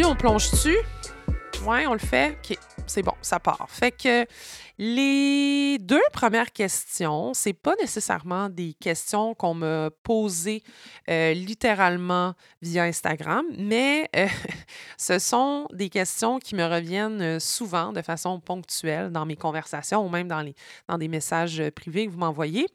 On 0.00 0.16
plonge-tu? 0.16 0.74
Ouais, 1.66 1.86
on 1.86 1.92
le 1.92 1.98
fait. 1.98 2.38
OK, 2.38 2.56
c'est 2.86 3.02
bon, 3.02 3.12
ça 3.20 3.38
part. 3.38 3.66
Fait 3.68 3.90
que 3.90 4.26
les 4.78 5.76
deux 5.78 6.00
premières 6.14 6.50
questions, 6.50 7.34
c'est 7.34 7.52
pas 7.52 7.74
nécessairement 7.78 8.48
des 8.48 8.72
questions 8.72 9.34
qu'on 9.34 9.52
m'a 9.52 9.90
posées 10.02 10.62
euh, 11.10 11.34
littéralement 11.34 12.32
via 12.62 12.84
Instagram, 12.84 13.44
mais 13.58 14.08
euh, 14.16 14.26
ce 14.96 15.18
sont 15.18 15.68
des 15.74 15.90
questions 15.90 16.38
qui 16.38 16.54
me 16.54 16.64
reviennent 16.64 17.20
euh, 17.20 17.38
souvent 17.38 17.92
de 17.92 18.00
façon 18.00 18.40
ponctuelle 18.40 19.12
dans 19.12 19.26
mes 19.26 19.36
conversations 19.36 20.04
ou 20.04 20.08
même 20.08 20.26
dans, 20.26 20.40
les, 20.40 20.54
dans 20.88 20.96
des 20.96 21.08
messages 21.08 21.62
privés 21.76 22.06
que 22.06 22.12
vous 22.12 22.18
m'envoyez. 22.18 22.66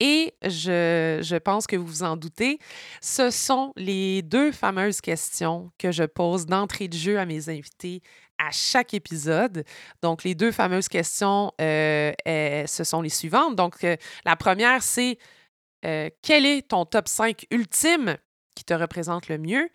Et 0.00 0.34
je, 0.42 1.38
pense 1.38 1.66
que 1.66 1.76
vous 1.76 1.86
vous 1.86 2.02
en 2.02 2.16
doutez, 2.16 2.58
ce 3.00 3.30
sont 3.30 3.72
les 3.76 4.22
deux 4.22 4.52
fameuses 4.52 5.00
questions 5.00 5.70
que 5.78 5.90
je 5.90 6.04
pose 6.04 6.46
d'entrée 6.46 6.88
de 6.88 6.96
jeu 6.96 7.18
à 7.18 7.26
mes 7.26 7.48
invités 7.48 8.02
à 8.38 8.50
chaque 8.52 8.94
épisode. 8.94 9.64
Donc, 10.00 10.22
les 10.22 10.34
deux 10.34 10.52
fameuses 10.52 10.88
questions, 10.88 11.52
euh, 11.60 12.12
ce 12.24 12.84
sont 12.84 13.02
les 13.02 13.08
suivantes. 13.08 13.56
Donc, 13.56 13.82
euh, 13.82 13.96
la 14.24 14.36
première, 14.36 14.82
c'est 14.82 15.18
euh, 15.84 16.08
quel 16.22 16.46
est 16.46 16.68
ton 16.68 16.84
top 16.84 17.08
5 17.08 17.46
ultime 17.50 18.16
qui 18.54 18.64
te 18.64 18.74
représente 18.74 19.28
le 19.28 19.38
mieux? 19.38 19.68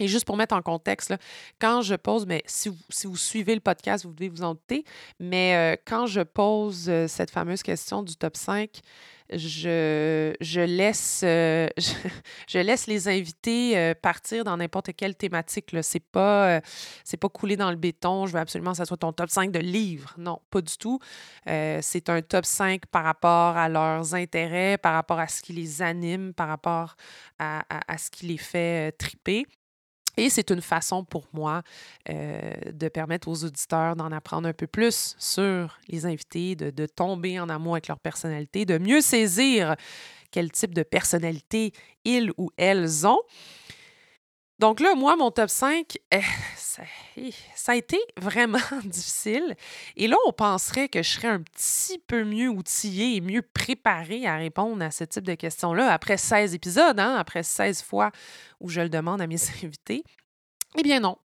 Et 0.00 0.08
juste 0.08 0.24
pour 0.24 0.36
mettre 0.36 0.54
en 0.54 0.62
contexte, 0.62 1.14
quand 1.60 1.82
je 1.82 1.94
pose, 1.94 2.26
mais 2.26 2.42
si 2.46 2.68
vous, 3.04 3.16
suivez 3.16 3.54
le 3.54 3.60
podcast, 3.60 4.04
vous 4.04 4.12
devez 4.12 4.28
vous 4.28 4.42
en 4.42 4.54
douter, 4.54 4.84
mais 5.20 5.80
quand 5.86 6.06
je 6.06 6.20
pose 6.20 6.90
cette 7.06 7.30
fameuse 7.30 7.62
question 7.62 8.02
du 8.02 8.16
top 8.16 8.36
5, 8.36 8.82
je, 9.32 10.64
laisse, 10.64 11.22
euh, 11.24 11.68
je, 12.48 12.58
laisse 12.58 12.86
les 12.86 13.08
invités 13.08 13.76
euh, 13.76 13.94
partir 13.94 14.44
dans 14.44 14.56
n'importe 14.56 14.90
quelle 14.94 15.16
thématique. 15.16 15.70
Ce 15.70 15.76
n'est 15.76 16.04
pas, 16.12 16.56
euh, 16.56 16.60
c'est 17.04 17.16
pas 17.16 17.28
dans 17.56 17.70
le 17.70 17.76
béton. 17.76 18.26
Je 18.26 18.32
veux 18.32 18.38
absolument 18.38 18.72
que 18.72 18.78
ça 18.78 18.84
soit 18.84 18.96
ton 18.96 19.12
top 19.12 19.30
5 19.30 19.50
de 19.50 19.58
livres. 19.58 20.14
Non, 20.18 20.40
pas 20.50 20.60
du 20.60 20.76
tout. 20.76 20.98
c'est 21.46 22.08
un 22.08 22.22
top 22.22 22.44
5 22.44 22.86
par 22.86 23.04
rapport 23.04 23.56
à 23.56 23.68
leurs 23.68 24.14
intérêts, 24.14 24.78
par 24.78 24.94
rapport 24.94 25.18
à 25.18 25.28
ce 25.28 25.42
qui 25.42 25.52
les 25.52 25.82
anime, 25.82 26.32
par 26.34 26.48
rapport 26.48 26.96
à, 27.38 27.64
à 27.92 27.98
ce 27.98 28.10
qui 28.10 28.26
les 28.26 28.38
fait 28.38 28.92
triper. 28.92 29.46
Et 30.16 30.30
c'est 30.30 30.50
une 30.50 30.60
façon 30.60 31.04
pour 31.04 31.26
moi 31.32 31.62
euh, 32.08 32.52
de 32.72 32.88
permettre 32.88 33.28
aux 33.28 33.44
auditeurs 33.44 33.96
d'en 33.96 34.12
apprendre 34.12 34.48
un 34.48 34.52
peu 34.52 34.66
plus 34.66 35.16
sur 35.18 35.78
les 35.88 36.06
invités, 36.06 36.54
de, 36.54 36.70
de, 36.70 36.86
tomber 36.86 37.40
en 37.40 37.48
amour 37.48 37.74
avec 37.74 37.88
leur 37.88 37.98
personnalité, 37.98 38.64
de 38.64 38.78
mieux 38.78 39.00
saisir 39.00 39.74
quel 40.30 40.50
type 40.50 40.74
de 40.74 40.82
personnalité 40.82 41.72
ils 42.04 42.32
ou 42.36 42.50
elles 42.56 43.06
ont. 43.06 43.20
Donc 44.64 44.80
là, 44.80 44.94
moi, 44.94 45.14
mon 45.14 45.30
top 45.30 45.50
5, 45.50 45.98
eh, 46.10 46.20
ça, 46.56 47.72
a 47.72 47.76
été 47.76 47.98
vraiment 48.18 48.56
difficile. 48.82 49.56
Et 49.94 50.06
là, 50.06 50.16
on 50.26 50.32
penserait 50.32 50.88
que 50.88 51.02
je 51.02 51.10
serais 51.10 51.28
un 51.28 51.42
petit 51.42 51.98
peu 51.98 52.24
mieux 52.24 52.48
outillée 52.48 53.16
et 53.16 53.20
mieux 53.20 53.42
préparée 53.42 54.26
à 54.26 54.36
répondre 54.36 54.82
à 54.82 54.90
ce 54.90 55.04
type 55.04 55.24
de 55.24 55.34
questions-là 55.34 55.92
après 55.92 56.16
16 56.16 56.54
épisodes, 56.54 56.98
hein, 56.98 57.14
après 57.16 57.42
16 57.42 57.82
fois 57.82 58.10
où 58.58 58.70
je 58.70 58.80
le 58.80 58.88
demande 58.88 59.20
à 59.20 59.26
mes 59.26 59.36
invités. 59.62 60.02
Eh 60.78 60.82
bien 60.82 60.98
non. 60.98 61.18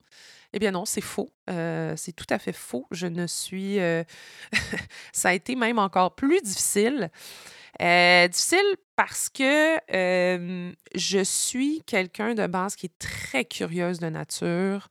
Eh 0.54 0.58
bien 0.58 0.72
non, 0.72 0.86
c'est 0.86 1.02
faux. 1.02 1.30
Euh, 1.48 1.94
c'est 1.96 2.14
tout 2.14 2.26
à 2.32 2.40
fait 2.40 2.54
faux. 2.54 2.88
Je 2.90 3.06
ne 3.06 3.28
suis... 3.28 3.80
Euh, 3.80 4.04
ça 5.14 5.30
a 5.30 5.34
été 5.34 5.56
même 5.56 5.78
encore 5.78 6.16
plus 6.16 6.42
difficile. 6.42 7.12
Euh, 7.82 8.28
difficile 8.28 8.76
parce 8.96 9.30
que 9.30 9.78
je 10.96 11.24
suis 11.24 11.84
quelqu'un 11.86 12.34
de 12.34 12.48
base 12.48 12.76
qui 12.76 12.88
est 12.88 13.00
très 13.00 13.46
curieuse 13.46 14.00
de 14.00 14.10
nature. 14.10 14.90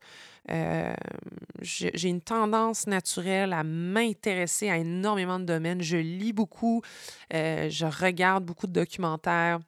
j'ai 1.61 2.09
une 2.09 2.21
tendance 2.21 2.87
naturelle 2.87 3.51
à 3.51 3.63
m'intéresser 3.63 4.69
à 4.69 4.77
énormément 4.77 5.39
de 5.39 5.45
domaines. 5.45 5.81
Je 5.81 5.97
lis 5.97 6.31
beaucoup, 6.33 6.81
je 7.31 8.01
regarde 8.03 8.45
beaucoup 8.45 8.67
de 8.67 8.73
documentaires. 8.73 9.59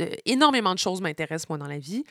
Euh, 0.00 0.10
énormément 0.26 0.74
de 0.74 0.78
choses 0.78 1.00
m'intéressent, 1.00 1.48
moi, 1.48 1.58
dans 1.58 1.66
la 1.66 1.78
vie. 1.78 2.04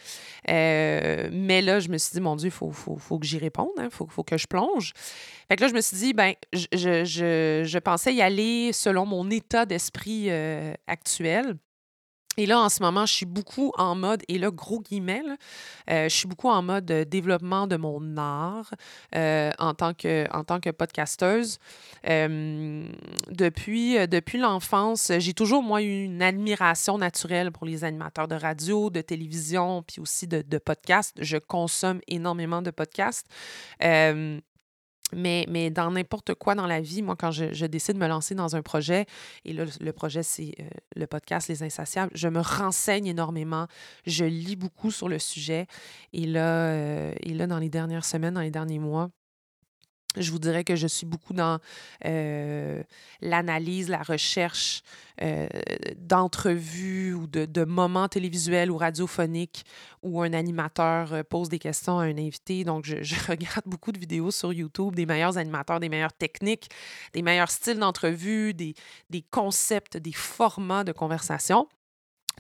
Euh, 0.50 1.30
mais 1.32 1.62
là, 1.62 1.80
je 1.80 1.90
me 1.90 1.98
suis 1.98 2.14
dit, 2.14 2.22
mon 2.22 2.36
Dieu, 2.36 2.48
il 2.48 2.52
faut, 2.52 2.72
faut, 2.72 2.98
faut, 2.98 3.20
que 3.20 3.26
j'y 3.26 3.38
réponde, 3.38 3.72
il 3.78 3.84
hein, 3.84 3.90
faut, 3.92 4.08
faut, 4.08 4.24
que 4.24 4.38
je 4.38 4.48
plonge. 4.48 4.94
Fait 5.48 5.56
que 5.56 5.62
là, 5.62 5.68
je 5.68 5.74
me 5.74 5.82
suis 5.82 5.98
dit, 5.98 6.14
ben, 6.14 6.34
je, 6.54 6.68
je, 6.74 7.64
je 7.66 7.80
pensais 7.80 8.14
y 8.14 8.22
aller 8.22 8.74
selon 8.74 9.06
mon 9.06 9.30
état 9.30 9.66
d'esprit 9.66 10.26
euh, 10.30 10.74
actuel. 10.88 11.58
Et 12.38 12.46
là, 12.46 12.62
en 12.62 12.70
ce 12.70 12.82
moment, 12.82 13.06
je 13.06 13.14
suis 13.14 13.26
beaucoup 13.26 13.74
en 13.78 13.94
mode, 13.94 14.24
et 14.30 14.38
là, 14.38 14.52
gros 14.52 14.80
guillemets, 14.80 15.22
euh, 15.90 16.08
je 16.08 16.16
suis 16.16 16.28
beaucoup 16.28 16.48
en 16.48 16.62
mode 16.62 16.86
développement 16.86 17.68
de 17.68 17.76
mon 17.76 18.16
art 18.16 18.74
euh, 19.16 19.52
en, 19.60 19.74
tant 19.74 19.94
que, 19.94 20.26
en 20.34 20.46
tant 20.46 20.62
que 20.62 20.70
podcasteuse. 20.70 21.60
Euh, 22.08 22.88
depuis 23.30 24.08
depuis 24.08 24.38
l'enfance, 24.38 25.12
j'ai 25.18 25.34
toujours, 25.34 25.62
moi, 25.62 25.82
eu 25.82 26.06
une 26.06 26.22
admiration 26.22 26.98
naturelle 26.98 27.52
pour 27.52 27.66
les 27.66 27.84
animateurs 27.84 28.30
de 28.30 28.36
radio, 28.36 28.90
de 28.90 29.02
télévision, 29.02 29.84
puis 29.84 30.00
aussi 30.00 30.26
de 30.26 30.58
podcasts. 30.58 31.22
Je 31.22 31.38
consomme 31.38 32.00
énormément 32.08 32.62
de 32.62 32.72
podcasts. 32.72 33.28
Mais, 35.14 35.46
mais 35.50 35.70
dans 35.70 35.92
n'importe 35.92 36.34
quoi 36.36 36.56
dans 36.56 36.68
la 36.68 36.82
vie, 36.82 37.02
moi, 37.02 37.16
quand 37.16 37.32
je, 37.32 37.66
décide 37.66 37.96
de 37.96 38.00
me 38.00 38.08
lancer 38.08 38.36
dans 38.36 38.56
un 38.56 38.62
projet, 38.62 39.06
et 39.46 39.54
là, 39.54 39.66
le 39.80 39.94
projet, 39.94 40.24
c'est 40.24 40.54
euh, 40.60 40.64
le 40.96 41.08
podcast 41.08 41.48
Les 41.48 41.64
Insatiables, 41.64 42.12
je 42.16 42.28
me 42.28 42.40
renseigne 42.40 43.08
énormément, 43.08 43.68
je 44.06 44.26
lis 44.26 44.56
beaucoup 44.56 44.92
sur 44.92 45.08
le 45.10 45.20
sujet. 45.20 45.68
Et 46.14 46.26
là, 46.26 46.68
euh, 46.70 47.14
et 47.22 47.34
là 47.34 47.48
dans 47.48 47.60
les 47.60 47.70
dernières 47.70 48.06
semaines, 48.06 48.34
dans 48.34 48.42
les 48.42 48.52
derniers 48.52 48.80
mois, 48.80 49.10
je 50.18 50.32
vous 50.32 50.40
dirais 50.40 50.64
que 50.66 50.76
je 50.76 50.88
suis 50.88 51.06
beaucoup 51.06 51.34
dans 51.34 51.60
euh, 52.06 52.84
l'analyse, 53.22 53.88
la 53.88 54.04
recherche 54.04 54.84
euh, 55.22 55.48
d'entrevues 55.98 57.14
ou 57.14 57.28
de, 57.28 57.64
moments 57.64 58.10
télévisuels 58.10 58.70
ou 58.72 58.78
radiophoniques 58.78 59.64
où 60.04 60.22
un 60.22 60.34
animateur 60.34 61.14
euh, 61.14 61.24
pose 61.24 61.48
des 61.48 61.60
questions 61.60 62.00
à 62.00 62.04
un 62.04 62.18
invité. 62.18 62.66
Donc, 62.66 62.86
je, 62.86 63.16
regarde 63.30 63.64
beaucoup 63.66 63.94
de 63.94 64.00
vidéos 64.00 64.32
sur 64.32 64.52
YouTube 64.52 64.96
des 64.96 65.06
meilleurs 65.06 65.38
animateurs, 65.38 65.80
des 65.80 65.90
meilleures 65.90 66.14
techniques, 66.14 66.70
des 67.14 67.22
meilleurs 67.22 67.52
styles 67.52 67.80
d'entrevue, 67.80 68.54
des, 68.54 68.74
des 69.10 69.22
concepts, 69.22 69.96
des 69.96 70.14
formats 70.14 70.84
de 70.84 70.92
conversation. 70.92 71.70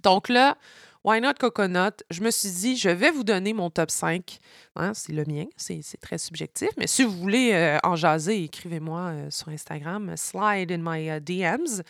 Donc 0.03 0.30
là, 0.30 0.58
Why 1.03 1.19
Not 1.19 1.34
Coconut? 1.39 2.03
Je 2.12 2.22
me 2.22 2.29
suis 2.29 2.51
dit, 2.51 2.78
je 2.78 2.89
vais 2.89 3.09
vous 3.09 3.23
donner 3.23 3.53
mon 3.53 3.72
top 3.72 3.89
5. 3.89 4.38
Hein, 4.75 4.94
c'est 4.94 5.13
le 5.13 5.25
mien, 5.25 5.45
c'est 5.57 5.81
très 6.00 6.19
subjectif. 6.19 6.69
Mais 6.78 6.85
si 6.85 7.03
vous 7.03 7.17
voulez 7.17 7.53
euh, 7.53 7.79
en 7.81 7.95
jaser, 7.95 8.44
écrivez-moi 8.44 9.00
euh, 9.00 9.28
sur 9.31 9.50
Instagram, 9.50 10.13
slide 10.16 10.72
in 10.72 10.78
my 10.78 11.09
euh, 11.09 11.19
DMs. 11.19 11.81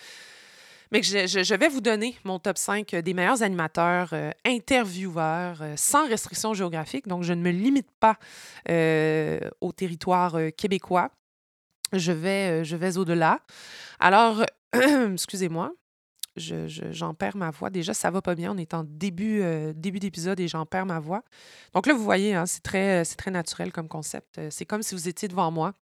Mais 0.94 1.04
je, 1.04 1.56
vais 1.56 1.68
vous 1.68 1.82
donner 1.82 2.16
mon 2.24 2.40
top 2.40 2.58
5 2.58 2.96
des 2.96 3.14
meilleurs 3.14 3.44
animateurs, 3.44 4.14
intervieweurs, 4.46 5.64
sans 5.78 6.06
restriction 6.06 6.54
géographique. 6.54 7.08
Donc, 7.08 7.24
je 7.24 7.32
ne 7.32 7.42
me 7.42 7.50
limite 7.50 7.88
pas 8.02 8.18
au 9.62 9.72
territoire 9.72 10.38
québécois. 10.58 11.10
Je 11.94 12.12
vais, 12.12 12.66
je 12.66 12.76
vais 12.76 12.98
au-delà. 12.98 13.40
Alors, 14.02 14.44
excusez-moi, 15.14 15.72
j'en 16.38 17.14
perds 17.14 17.38
ma 17.38 17.52
voix. 17.52 17.70
Déjà, 17.70 17.94
ça 17.94 18.10
va 18.12 18.22
pas 18.22 18.36
bien. 18.36 18.54
On 18.54 18.58
est 18.58 18.74
en 18.74 18.84
début, 18.84 19.42
euh, 19.42 19.74
début 19.76 20.00
d'épisode 20.00 20.40
et 20.40 20.48
j'en 20.48 20.66
perds 20.66 20.86
ma 20.86 21.00
voix. 21.00 21.24
Donc 21.74 21.88
là, 21.88 21.94
vous 21.94 22.04
voyez, 22.04 22.34
hein, 22.34 22.46
c'est 22.46 22.62
très, 22.62 23.04
très 23.04 23.32
naturel 23.32 23.72
comme 23.72 23.88
concept. 23.88 24.38
Euh, 24.38 24.48
c'est 24.52 24.66
comme 24.66 24.84
si 24.84 24.96
vous 24.96 25.08
étiez 25.08 25.28
devant 25.28 25.52
moi 25.52 25.74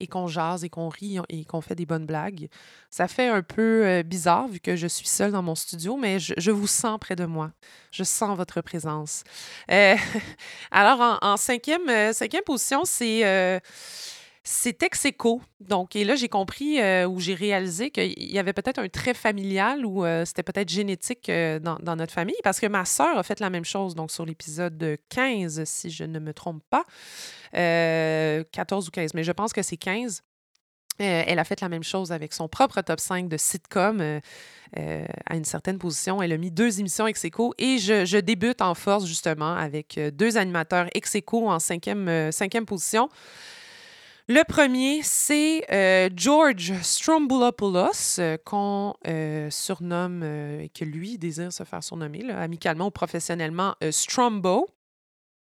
et 0.00 0.08
qu'on 0.08 0.26
jase 0.26 0.64
et 0.64 0.68
qu'on 0.68 0.88
rit 0.88 1.18
et 1.28 1.44
qu'on 1.44 1.60
fait 1.60 1.76
des 1.76 1.86
bonnes 1.86 2.06
blagues. 2.06 2.48
Ça 2.90 3.06
fait 3.06 3.28
un 3.28 3.42
peu 3.42 3.86
euh, 3.86 4.02
bizarre 4.02 4.48
vu 4.48 4.58
que 4.58 4.74
je 4.74 4.88
suis 4.88 5.06
seule 5.06 5.30
dans 5.30 5.42
mon 5.42 5.54
studio, 5.54 5.96
mais 5.96 6.18
je, 6.18 6.50
vous 6.50 6.66
sens 6.66 6.98
près 7.00 7.14
de 7.16 7.24
moi. 7.24 7.52
Je 7.92 8.02
sens 8.02 8.36
votre 8.36 8.60
présence. 8.60 9.22
alors, 10.70 11.00
en, 11.00 11.18
en 11.22 11.36
cinquième, 11.36 12.12
cinquième 12.12 12.42
position, 12.44 12.84
c'est 12.84 13.60
c'est 14.46 14.82
ex 14.82 15.06
Donc, 15.60 15.96
et 15.96 16.04
là, 16.04 16.16
j'ai 16.16 16.28
compris 16.28 16.78
euh, 16.78 17.08
ou 17.08 17.18
j'ai 17.18 17.32
réalisé 17.32 17.90
qu'il 17.90 18.30
y 18.30 18.38
avait 18.38 18.52
peut-être 18.52 18.78
un 18.78 18.88
trait 18.88 19.14
familial 19.14 19.86
ou 19.86 20.04
euh, 20.04 20.26
c'était 20.26 20.42
peut-être 20.42 20.68
génétique 20.68 21.30
euh, 21.30 21.58
dans, 21.58 21.96
notre 21.96 22.12
famille 22.12 22.36
parce 22.44 22.60
que 22.60 22.66
ma 22.66 22.84
sœur 22.84 23.16
a 23.16 23.22
fait 23.22 23.40
la 23.40 23.48
même 23.48 23.64
chose. 23.64 23.94
Donc, 23.94 24.10
sur 24.10 24.26
l'épisode 24.26 24.98
15, 25.08 25.64
si 25.64 25.88
je 25.88 26.04
ne 26.04 26.18
me 26.18 26.34
trompe 26.34 26.62
pas, 26.68 26.84
14 27.52 28.88
ou 28.88 28.90
15, 28.90 29.14
mais 29.14 29.24
je 29.24 29.32
pense 29.32 29.54
que 29.54 29.62
c'est 29.62 29.78
15. 29.78 30.22
elle 30.98 31.38
a 31.38 31.44
fait 31.44 31.62
la 31.62 31.70
même 31.70 31.84
chose 31.84 32.12
avec 32.12 32.34
son 32.34 32.46
propre 32.46 32.82
top 32.82 33.00
5 33.00 33.28
de 33.28 33.38
sitcom 33.38 34.20
à 34.76 35.36
une 35.36 35.44
certaine 35.44 35.78
position. 35.78 36.20
Elle 36.20 36.32
a 36.32 36.36
mis 36.36 36.50
deux 36.50 36.80
émissions 36.80 37.06
ex 37.06 37.24
et 37.24 37.78
je, 37.78 38.20
débute 38.20 38.60
en 38.60 38.74
force 38.74 39.06
justement 39.06 39.54
avec 39.54 39.98
deux 40.12 40.36
animateurs 40.36 40.88
ex 40.92 41.16
en 41.32 41.58
cinquième, 41.60 42.30
cinquième 42.30 42.66
position. 42.66 43.08
Le 44.26 44.42
premier, 44.42 45.02
c'est 45.02 45.70
euh, 45.70 46.08
George 46.16 46.72
Strombulopoulos, 46.80 48.18
euh, 48.18 48.38
qu'on 48.42 48.94
euh, 49.06 49.50
surnomme 49.50 50.22
et 50.22 50.70
que 50.70 50.86
lui 50.86 51.18
désire 51.18 51.52
se 51.52 51.62
faire 51.64 51.84
surnommer 51.84 52.30
amicalement 52.30 52.86
ou 52.86 52.90
professionnellement 52.90 53.74
Strombo. 53.90 54.66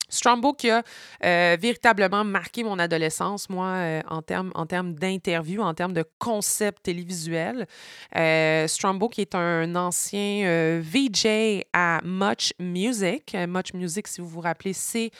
Strombo 0.09 0.53
qui 0.53 0.69
a 0.69 0.83
euh, 1.23 1.57
véritablement 1.59 2.23
marqué 2.23 2.63
mon 2.63 2.79
adolescence, 2.79 3.49
moi, 3.49 3.67
euh, 3.67 4.01
en 4.09 4.21
termes 4.21 4.51
en 4.55 4.65
termes 4.65 4.93
d'interview, 4.93 5.61
en 5.61 5.73
termes 5.73 5.93
de 5.93 6.03
concept 6.17 6.83
télévisuel. 6.83 7.67
Euh, 8.15 8.67
qui 9.11 9.21
est 9.21 9.35
un 9.35 9.75
ancien 9.75 10.45
euh, 10.45 10.81
VJ 10.83 11.63
à 11.73 12.01
Much 12.03 12.53
Music. 12.59 13.35
Much 13.47 13.73
Music, 13.73 14.07
si 14.07 14.21
vous 14.21 14.27
vous 14.27 14.41
rappelez, 14.41 14.73
c'est 14.73 15.11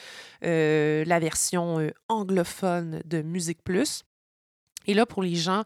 la 0.42 1.20
version 1.20 1.92
anglophone 2.08 3.02
de 3.06 3.22
Musique 3.22 3.64
Plus. 3.64 4.04
Et 4.86 4.94
là, 4.94 5.06
pour 5.06 5.22
les 5.24 5.36
gens 5.36 5.64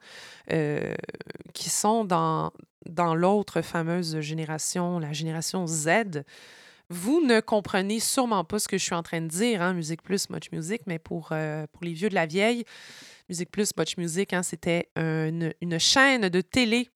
qui 1.54 1.70
sont 1.70 2.04
dans 2.06 3.16
l'autre 3.16 3.62
fameuse 3.62 4.20
génération, 4.20 5.00
la 5.00 5.14
génération 5.14 5.66
Z, 5.68 6.24
vous 6.90 7.22
ne 7.22 7.40
comprenez 7.40 8.00
sûrement 8.00 8.44
pas 8.44 8.60
ce 8.60 8.68
que 8.68 8.78
je 8.78 8.84
suis 8.84 8.96
en 8.96 9.04
train 9.04 9.22
de 9.22 9.28
dire, 9.28 9.62
hein, 9.62 9.74
Musique 9.74 10.02
Plus, 10.02 10.30
Much 10.30 10.52
Music, 10.52 10.82
mais 10.86 11.00
pour, 11.00 11.30
euh, 11.32 11.66
pour 11.72 11.84
les 11.84 11.94
vieux 11.94 12.10
de 12.10 12.16
la 12.16 12.26
vieille, 12.26 12.66
Musique 13.30 13.52
Plus, 13.52 13.72
Much 13.78 13.98
Music, 13.98 14.34
hein, 14.34 14.44
c'était 14.44 14.90
une, 14.96 15.80
chaîne 15.80 16.30
de 16.30 16.42
télé 16.42 16.90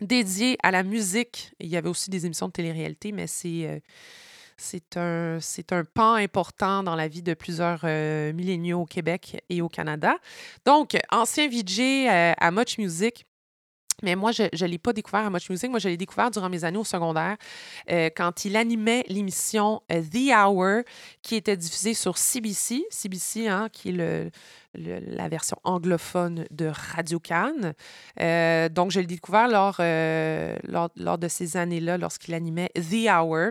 dédiée 0.00 0.56
à 0.62 0.70
la 0.70 0.82
musique. 0.82 1.52
Il 1.60 1.68
y 1.68 1.76
avait 1.76 1.88
aussi 1.88 2.08
des 2.08 2.24
émissions 2.24 2.48
de 2.48 2.52
télé-réalité, 2.52 3.12
mais 3.12 3.26
c'est... 3.26 3.66
Euh, 3.66 3.78
c'est 4.62 4.98
un, 4.98 5.38
un 5.70 5.84
pan 5.84 6.16
important 6.16 6.82
dans 6.82 6.94
la 6.94 7.08
vie 7.08 7.22
de 7.22 7.32
plusieurs 7.32 7.80
euh, 7.84 8.30
milléniaux 8.34 8.80
au 8.80 8.84
Québec 8.84 9.42
et 9.48 9.62
au 9.62 9.70
Canada. 9.70 10.16
Donc, 10.66 10.98
ancien 11.10 11.48
VJ 11.48 12.06
à 12.36 12.50
Much 12.50 12.76
Music, 12.76 13.24
mais 14.02 14.16
moi, 14.16 14.32
je 14.32 14.42
ne 14.42 14.68
l'ai 14.68 14.78
pas 14.78 14.92
découvert 14.92 15.26
à 15.26 15.30
Much 15.30 15.48
Music. 15.50 15.70
Moi, 15.70 15.78
je 15.78 15.88
l'ai 15.88 15.96
découvert 15.96 16.30
durant 16.30 16.48
mes 16.48 16.64
années 16.64 16.78
au 16.78 16.84
secondaire 16.84 17.36
euh, 17.90 18.10
quand 18.14 18.44
il 18.44 18.56
animait 18.56 19.04
l'émission 19.08 19.82
euh, 19.92 20.02
The 20.02 20.32
Hour 20.34 20.82
qui 21.22 21.36
était 21.36 21.56
diffusée 21.56 21.94
sur 21.94 22.16
CBC. 22.16 22.84
CBC, 22.90 23.48
hein, 23.48 23.68
qui 23.72 23.90
est 23.90 23.92
le, 23.92 24.30
la 24.74 25.28
version 25.28 25.56
anglophone 25.64 26.46
de 26.50 26.70
Radio 26.94 27.18
Cannes. 27.18 27.74
Euh, 28.20 28.68
donc, 28.68 28.90
je 28.90 29.00
l'ai 29.00 29.06
découvert 29.06 29.48
lors, 29.48 29.76
lors, 30.64 30.90
lors, 30.96 31.18
de 31.18 31.28
ces 31.28 31.56
années-là, 31.56 31.98
lorsqu'il 31.98 32.34
animait 32.34 32.70
The 32.74 33.08
Hour. 33.10 33.50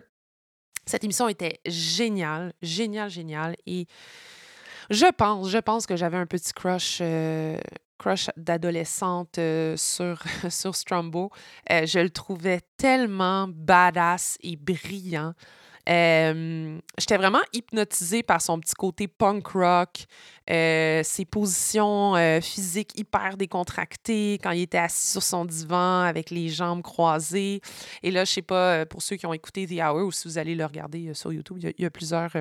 Cette 0.86 1.04
émission 1.04 1.28
était 1.28 1.60
géniale, 1.68 2.54
géniale, 2.62 3.10
géniale. 3.10 3.56
Et 3.68 3.86
je 4.90 5.06
pense, 5.12 5.50
je 5.50 5.60
pense 5.60 5.86
que 5.86 5.96
j'avais 5.96 6.18
un 6.18 6.26
petit 6.26 6.52
crush 6.54 7.00
crush 8.00 8.30
d'adolescente 8.38 9.38
euh, 9.38 9.78
sur, 9.78 10.24
sur 10.50 10.76
Strombo. 10.76 11.30
Euh, 11.72 11.86
je 11.86 12.00
le 12.00 12.10
trouvais 12.10 12.62
tellement 12.78 13.48
badass 13.48 14.38
et 14.42 14.56
brillant. 14.56 15.34
Euh, 15.88 16.78
j'étais 17.00 17.18
vraiment 17.18 17.42
hypnotisée 17.52 18.22
par 18.22 18.42
son 18.42 18.60
petit 18.60 18.76
côté 18.76 19.08
punk 19.08 19.48
rock, 19.48 20.06
ses 20.48 21.26
positions 21.26 22.14
physiques 22.42 23.00
hyper 23.00 23.38
décontractées 23.38 24.38
quand 24.44 24.52
il 24.52 24.64
était 24.64 24.78
assis 24.78 25.14
sur 25.14 25.24
son 25.24 25.46
divan 25.46 26.02
avec 26.02 26.30
les 26.30 26.50
jambes 26.50 26.84
croisées. 26.84 27.62
Et 28.04 28.12
là, 28.12 28.24
je 28.24 28.32
sais 28.32 28.44
pas, 28.44 28.86
pour 28.86 29.02
ceux 29.02 29.16
qui 29.16 29.26
ont 29.26 29.34
écouté 29.34 29.66
The 29.66 29.82
Hour 29.82 30.06
ou 30.06 30.12
si 30.12 30.28
vous 30.28 30.38
allez 30.38 30.54
le 30.54 30.66
regarder 30.66 31.12
sur 31.16 31.34
YouTube, 31.34 31.58
il 31.60 31.74
y 31.80 31.86
a, 31.86 31.90
plusieurs 31.90 32.34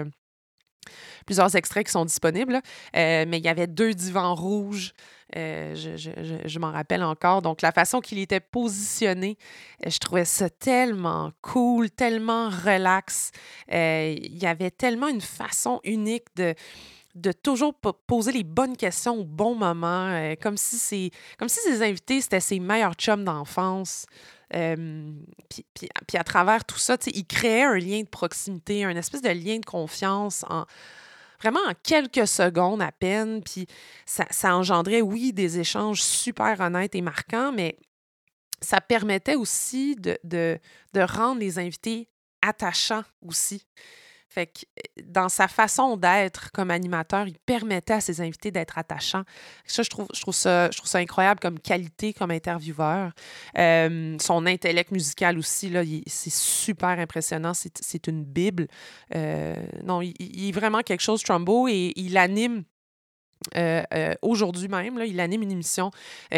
plusieurs 1.25 1.55
extraits 1.56 1.87
qui 1.87 1.93
sont 1.93 2.05
disponibles. 2.05 2.60
mais 2.93 3.38
il 3.38 3.44
y 3.44 3.49
avait 3.49 3.66
deux 3.66 3.94
divans 3.94 4.34
rouges. 4.34 4.93
Euh, 5.36 5.75
je, 5.75 6.58
m'en 6.58 6.72
rappelle 6.72 7.02
encore. 7.02 7.42
Donc, 7.42 7.60
la 7.60 7.72
façon 7.72 8.00
qu'il 8.00 8.19
était 8.19 8.40
positionné, 8.40 9.36
euh, 9.84 9.90
je 9.90 9.98
trouvais 9.98 10.25
ça 10.25 10.48
tellement 10.48 11.32
cool, 11.42 11.90
tellement 11.90 12.48
relax. 12.48 13.30
Euh, 13.72 14.14
il 14.19 14.38
y 14.38 14.46
avait 14.46 14.70
tellement 14.70 15.08
une 15.08 15.20
façon 15.20 15.80
unique 15.84 16.25
de 16.36 16.54
de 17.14 17.32
toujours 17.32 17.75
poser 17.75 18.30
les 18.30 18.44
bonnes 18.44 18.76
questions 18.76 19.16
au 19.16 19.25
bon 19.25 19.56
moment, 19.56 20.32
comme 20.40 20.56
si 20.56 21.10
comme 21.36 21.48
si 21.48 21.58
ses 21.60 21.82
invités 21.82 22.20
c'était 22.20 22.38
ses 22.38 22.60
meilleurs 22.60 22.94
chums 22.94 23.24
d'enfance. 23.24 24.06
puis, 24.50 25.66
puis, 25.74 26.16
à 26.16 26.22
travers 26.22 26.64
tout 26.64 26.78
ça, 26.78 26.96
il 27.06 27.26
créait 27.26 27.64
un 27.64 27.76
lien 27.76 28.02
de 28.02 28.06
proximité, 28.06 28.84
un 28.84 28.94
espèce 28.94 29.22
de 29.22 29.31
lien 29.31 29.58
de 29.58 29.64
confiance 29.64 30.44
en, 30.48 30.64
vraiment 31.40 31.61
en 31.69 31.73
quelques 31.82 32.26
secondes 32.26 32.82
à 32.82 32.93
peine. 32.93 33.43
Puis 33.43 33.67
ça, 34.06 34.56
engendrait, 34.56 35.00
oui, 35.00 35.32
des 35.32 35.58
échanges 35.58 36.02
super 36.02 36.61
honnêtes 36.61 36.94
et 36.94 37.00
marquants, 37.00 37.52
mais 37.52 37.79
ça 38.61 38.81
permettait 38.81 39.37
aussi 39.37 39.96
de 39.96 40.58
rendre 40.94 41.40
les 41.40 41.58
invités 41.58 42.08
attachants 42.43 43.05
aussi. 43.26 43.67
Fait 44.28 44.46
que 44.46 44.60
euh, 44.60 45.02
dans 45.06 45.30
sa 45.30 45.48
façon 45.48 45.96
d'être 45.96 46.52
comme 46.52 46.70
animateur, 46.70 47.26
il 47.26 47.38
permettait 47.38 47.94
à 47.94 48.00
ses 48.00 48.20
invités 48.20 48.50
d'être 48.50 48.76
attachants. 48.76 49.25
Ça, 49.64 49.82
je 49.82 49.88
trouve, 49.88 50.06
je 50.14 50.20
trouve 50.20 50.34
ça, 50.34 50.70
je 50.70 50.76
trouve 50.76 50.88
ça 50.88 50.98
incroyable 50.98 51.40
comme 51.40 51.58
qualité 51.58 52.12
comme 52.12 52.30
intervieweur. 52.30 53.12
Euh, 53.56 54.16
son 54.20 54.44
intellect 54.44 54.90
musical 54.90 55.38
aussi, 55.38 55.70
là, 55.70 55.82
c'est 56.06 56.32
super 56.32 56.90
impressionnant. 56.90 57.52
C'est 57.54 58.06
une 58.06 58.22
bible. 58.22 58.69
Euh, 59.14 59.56
non, 59.82 60.02
il, 60.02 60.48
est 60.48 60.52
vraiment 60.52 60.82
quelque 60.82 61.02
chose, 61.02 61.22
Trumbo, 61.22 61.66
et 61.69 61.94
il 61.96 62.16
anime 62.19 62.64
aujourd'hui 64.20 64.69
même, 64.69 64.98
là, 64.98 65.06
il 65.06 65.19
anime 65.20 65.42
une 65.42 65.52
émission 65.52 65.90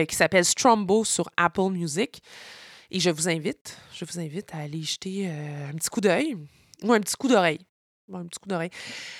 qui 0.08 0.14
s'appelle 0.14 0.44
Strombo 0.44 1.04
sur 1.04 1.28
Apple 1.36 1.70
Music. 1.70 2.22
Et 2.92 3.00
je 3.00 3.10
vous 3.10 3.28
invite, 3.28 3.78
je 3.94 4.04
vous 4.04 4.20
invite 4.20 4.54
à 4.54 4.58
aller 4.58 4.82
jeter 4.82 5.28
un 5.28 5.74
petit 5.74 5.88
coup 5.88 6.00
d'œil 6.00 6.36
ou 6.82 6.92
un 6.92 7.00
petit 7.00 7.16
coup 7.16 7.28
d'oreille 7.28 7.60
un 8.18 8.26
petit 8.26 8.38
coup 8.38 8.48
d'oreille. 8.48 8.70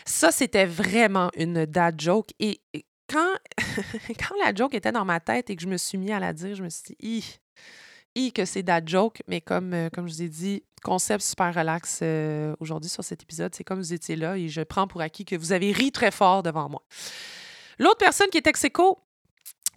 Ça, 0.04 0.32
c'était 0.32 0.66
vraiment 0.66 1.31
une 1.37 1.66
dad 1.66 2.00
joke. 2.00 2.31
Et 2.38 2.60
quand, 3.08 3.34
quand 4.08 4.34
la 4.44 4.54
joke 4.54 4.75
était 4.75 4.92
dans 4.92 5.04
ma 5.04 5.20
tête 5.20 5.50
et 5.50 5.56
que 5.56 5.62
je 5.62 5.68
me 5.68 5.76
suis 5.76 5.99
mis 5.99 6.12
à 6.12 6.20
la 6.20 6.32
dire, 6.32 6.54
je 6.54 6.62
me 6.62 6.68
suis 6.68 6.82
dit, 6.90 6.97
hi, 8.14 8.32
que 8.32 8.44
c'est 8.44 8.62
dad 8.62 8.88
joke. 8.88 9.23
Mais 9.26 9.40
comme, 9.40 9.73
euh, 9.73 9.88
comme 9.90 10.06
je 10.06 10.14
vous 10.14 10.23
ai 10.23 10.28
dit, 10.28 10.62
concept 10.82 11.23
super 11.23 11.54
relax 11.54 12.00
euh, 12.02 12.54
aujourd'hui 12.61 12.90
sur 12.90 13.04
cet 13.04 13.23
épisode. 13.23 13.54
C'est 13.54 13.64
comme 13.64 13.78
vous 13.78 13.92
étiez 13.92 14.16
là 14.16 14.37
et 14.37 14.49
je 14.49 14.62
prends 14.62 14.87
pour 14.87 15.00
acquis 15.00 15.25
que 15.25 15.37
vous 15.37 15.52
avez 15.52 15.73
ri 15.73 15.92
très 15.92 16.11
fort 16.11 16.42
devant 16.42 16.68
moi. 16.68 16.82
L'autre 17.78 17.99
personne 17.99 18.28
qui 18.28 18.38
est 18.38 18.47
ex 18.47 18.66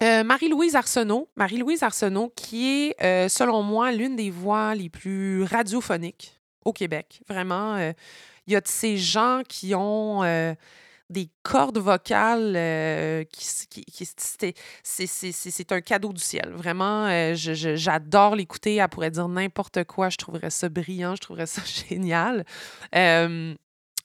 euh, 0.02 0.24
Marie-Louise 0.24 0.74
Arsenault. 0.74 1.28
Marie-Louise 1.36 1.82
Arsenault, 1.82 2.32
qui 2.36 2.92
est, 3.00 3.28
selon 3.28 3.62
moi, 3.62 3.92
l'une 3.92 4.16
des 4.16 4.30
voix 4.30 4.74
les 4.74 4.90
plus 4.90 5.44
radiophoniques 5.44 6.40
au 6.64 6.72
Québec. 6.72 7.22
Vraiment, 7.28 7.92
il 8.46 8.52
y 8.52 8.56
a 8.56 8.60
de 8.60 8.68
ces 8.68 8.96
gens 8.96 9.42
qui 9.48 9.74
ont 9.74 10.22
euh, 10.22 10.54
des 11.10 11.30
cordes 11.42 11.78
vocales 11.78 12.54
euh, 12.56 13.24
qui, 13.24 13.86
qui, 13.86 14.06
c'est 14.82 15.72
un 15.72 15.80
cadeau 15.80 16.12
du 16.12 16.20
ciel. 16.20 16.50
Vraiment, 16.52 17.06
euh, 17.06 17.34
j'adore 17.34 18.36
l'écouter. 18.36 18.76
Elle 18.76 18.88
pourrait 18.88 19.10
dire 19.10 19.28
n'importe 19.28 19.84
quoi. 19.84 20.08
Je 20.10 20.16
trouverais 20.16 20.50
ça 20.50 20.68
brillant. 20.68 21.14
Je 21.14 21.20
trouverais 21.20 21.46
ça 21.46 21.62
génial. 21.88 22.44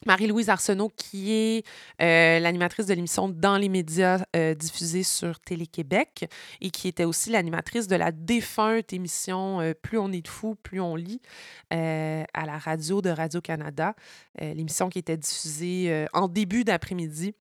Marie-Louise 0.06 0.50
Arsenault, 0.50 0.92
qui 0.96 1.34
est 1.34 1.66
euh, 2.02 2.40
l'animatrice 2.40 2.86
de 2.86 2.94
l'émission 2.94 3.28
Dans 3.28 3.58
les 3.58 3.68
médias 3.68 4.24
euh, 4.36 4.56
diffusée 4.56 5.04
sur 5.04 5.40
Télé-Québec 5.42 6.26
et 6.62 6.70
qui 6.70 6.88
était 6.88 7.04
aussi 7.04 7.30
l'animatrice 7.32 7.88
de 7.88 7.96
la 7.96 8.12
défunte 8.12 8.94
émission 8.94 9.60
euh, 9.60 9.74
Plus 9.74 9.98
on 9.98 10.12
est 10.12 10.22
de 10.22 10.28
fous, 10.28 10.56
plus 10.56 10.80
on 10.80 10.96
lit 10.96 11.22
à 11.72 12.46
la 12.46 12.58
radio 12.58 13.02
de 13.02 13.10
Radio-Canada. 13.10 13.96
l'émission 14.40 14.90
qui 14.90 15.00
était 15.00 15.18
diffusée 15.18 16.08
en 16.14 16.28
début 16.28 16.64
d'après-midi 16.64 17.36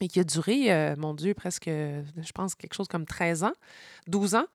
et 0.00 0.08
qui 0.08 0.20
a 0.20 0.24
duré, 0.24 0.94
mon 0.96 1.14
Dieu, 1.14 1.34
presque, 1.34 1.66
je 1.66 2.32
pense, 2.32 2.54
quelque 2.54 2.74
chose 2.74 2.88
comme 2.88 3.06
13 3.06 3.44
ans, 3.44 3.52
12 4.06 4.36
ans. 4.36 4.46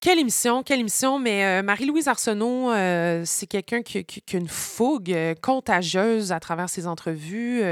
Quelle 0.00 0.20
émission, 0.20 0.62
quelle 0.62 0.78
émission. 0.78 1.18
Mais 1.18 1.44
euh, 1.44 1.62
Marie-Louise 1.64 2.06
Arsenault, 2.06 2.70
euh, 2.70 3.22
c'est 3.24 3.48
quelqu'un 3.48 3.82
qui, 3.82 3.98
a 3.98 4.36
une 4.36 4.46
fougue 4.46 5.12
euh, 5.12 5.34
contagieuse 5.34 6.30
à 6.30 6.38
travers 6.38 6.68
ses 6.68 6.86
entrevues. 6.86 7.62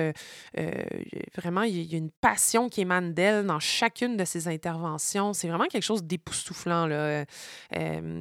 vraiment, 1.36 1.62
il 1.62 1.82
y 1.82 1.94
a 1.94 1.98
une 1.98 2.10
passion 2.10 2.68
qui 2.68 2.80
émane 2.80 3.14
d'elle 3.14 3.46
dans 3.46 3.60
chacune 3.60 4.16
de 4.16 4.24
ses 4.24 4.48
interventions. 4.48 5.34
C'est 5.34 5.46
vraiment 5.46 5.66
quelque 5.66 5.84
chose 5.84 6.02
d'époustouflant. 6.02 6.88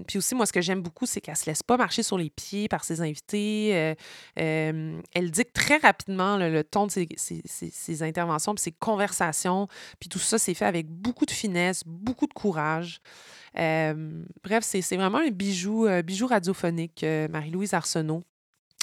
puis 0.07 0.17
aussi, 0.19 0.35
moi, 0.35 0.45
ce 0.45 0.53
que 0.53 0.61
j'aime 0.61 0.83
beaucoup, 0.83 1.07
c'est 1.07 1.19
qu'elle 1.19 1.33
ne 1.33 1.39
se 1.39 1.45
laisse 1.47 1.63
pas 1.63 1.77
marcher 1.77 2.03
sur 2.03 2.19
les 2.19 2.29
pieds 2.29 2.67
par 2.67 2.83
ses 2.83 3.01
invités. 3.01 3.95
elle 4.35 5.31
dicte 5.31 5.53
très 5.53 5.77
rapidement 5.77 6.37
le 6.37 6.63
ton 6.63 6.85
de 6.85 6.91
ses, 6.91 7.41
ses 7.47 8.03
interventions, 8.03 8.53
puis 8.53 8.61
ses 8.61 8.71
conversations. 8.71 9.67
Puis 9.99 10.09
tout 10.09 10.19
ça, 10.19 10.37
c'est 10.37 10.53
fait 10.53 10.65
avec 10.65 10.87
beaucoup 10.87 11.25
de 11.25 11.31
finesse, 11.31 11.81
beaucoup 11.87 12.27
de 12.27 12.33
courage. 12.33 13.01
Euh, 13.57 14.23
bref, 14.43 14.63
c'est 14.63 14.95
vraiment 14.95 15.19
un 15.19 15.29
bijou, 15.29 15.87
euh, 15.87 16.01
bijou 16.01 16.27
radiophonique, 16.27 17.03
euh, 17.03 17.27
Marie-Louise 17.27 17.73
Arsenault. 17.73 18.23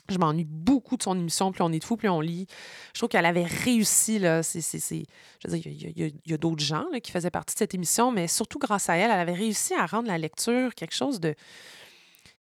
Je 0.08 0.18
m'ennuie 0.18 0.44
beaucoup 0.44 0.96
de 0.96 1.02
son 1.02 1.16
émission. 1.18 1.52
Plus 1.52 1.62
on 1.62 1.72
est 1.72 1.78
de 1.78 1.84
fou, 1.84 1.96
plus 1.96 2.08
on 2.08 2.20
lit. 2.20 2.46
Je 2.92 3.00
trouve 3.00 3.08
qu'elle 3.08 3.26
avait 3.26 3.44
réussi. 3.44 4.18
Là, 4.18 4.42
c'est, 4.42 4.60
je 4.60 5.48
veux 5.48 5.58
dire, 5.58 5.92
il 5.96 6.14
y 6.26 6.34
a, 6.34 6.36
d'autres 6.36 6.62
gens 6.62 6.86
qui 7.02 7.12
faisaient 7.12 7.30
partie 7.30 7.54
de 7.54 7.58
cette 7.58 7.74
émission, 7.74 8.10
mais 8.10 8.26
surtout 8.26 8.58
grâce 8.58 8.88
à 8.88 8.96
elle, 8.96 9.10
elle 9.10 9.20
avait 9.20 9.34
réussi 9.34 9.74
à 9.74 9.86
rendre 9.86 10.08
la 10.08 10.18
lecture 10.18 10.74
quelque 10.74 10.94
chose 10.94 11.20
de 11.20 11.34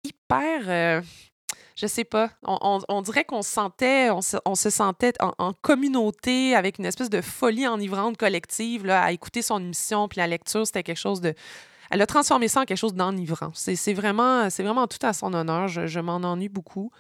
hyper 0.04 1.04
je 1.80 1.88
sais 1.88 2.04
pas. 2.04 2.30
On, 2.44 3.02
dirait 3.02 3.24
qu'on 3.24 3.42
se 3.42 3.52
sentait, 3.52 4.10
on 4.10 4.22
se, 4.22 4.70
sentait 4.70 5.14
en, 5.22 5.54
communauté 5.54 6.54
avec 6.54 6.78
une 6.78 6.86
espèce 6.86 7.10
de 7.10 7.22
folie 7.22 7.68
enivrante 7.68 8.18
collective 8.18 8.86
là, 8.86 9.02
à 9.02 9.12
écouter 9.14 9.42
son 9.42 9.60
émission. 9.60 10.10
Puis 10.10 10.18
la 10.18 10.28
lecture, 10.28 10.66
c'était 10.66 10.84
quelque 10.84 10.98
chose 10.98 11.22
de. 11.22 11.34
Elle 11.90 12.02
a 12.02 12.06
transformé 12.06 12.48
ça 12.48 12.62
en 12.62 12.66
quelque 12.66 12.78
chose 12.78 12.94
d'enivrant. 12.94 13.52
C'est 13.54 13.94
vraiment, 13.94 14.48
vraiment 14.48 14.88
tout 14.88 15.04
à 15.06 15.14
son 15.14 15.34
honneur. 15.34 15.68
Je, 15.68 16.00
m'en 16.00 16.18
ennuie 16.18 16.50
beaucoup. 16.50 16.92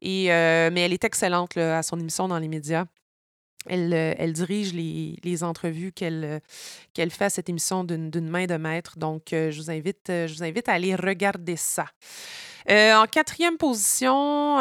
Et, 0.00 0.32
euh, 0.32 0.70
mais 0.72 0.80
elle 0.82 0.92
est 0.92 1.04
excellente 1.04 1.56
à 1.56 1.82
son 1.82 1.98
émission 1.98 2.28
dans 2.28 2.38
les 2.38 2.48
médias. 2.48 2.86
Elle, 3.66 3.92
euh, 3.92 4.32
dirige 4.32 4.72
les, 4.72 5.44
entrevues 5.44 5.92
qu'elle 5.92 6.24
euh, 6.24 6.38
qu'elle 6.94 7.10
fait 7.10 7.26
à 7.26 7.30
cette 7.30 7.50
émission 7.50 7.84
d'une 7.84 8.30
main 8.30 8.46
de 8.46 8.56
maître. 8.56 8.98
Donc, 8.98 9.28
je, 9.32 9.54
vous 9.54 9.70
invite, 9.70 10.06
je 10.08 10.32
vous 10.32 10.42
invite 10.42 10.68
à 10.70 10.72
aller 10.72 10.94
regarder 10.94 11.56
ça. 11.56 11.84
en 12.68 13.04
quatrième 13.10 13.58
position, 13.58 14.58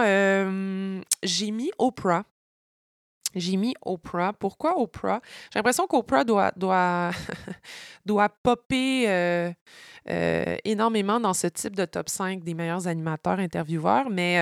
j'ai 1.24 1.52
mis 1.52 1.72
Oprah. 1.78 2.26
J'ai 3.36 3.58
mis 3.58 3.76
Oprah. 3.82 4.34
Pourquoi 4.34 4.80
Oprah? 4.80 5.22
J'ai 5.54 5.60
l'impression 5.60 5.86
qu'Oprah 5.88 6.24
doit, 6.24 6.52
doit, 6.56 7.12
doit 8.06 8.30
popper 8.30 9.54
énormément 10.66 11.20
dans 11.20 11.34
ce 11.34 11.48
type 11.48 11.76
de 11.76 11.86
top 11.86 12.10
5 12.10 12.44
des 12.44 12.54
meilleurs 12.54 12.88
animateurs 12.88 13.40
intervieweurs, 13.40 14.10
mais 14.10 14.38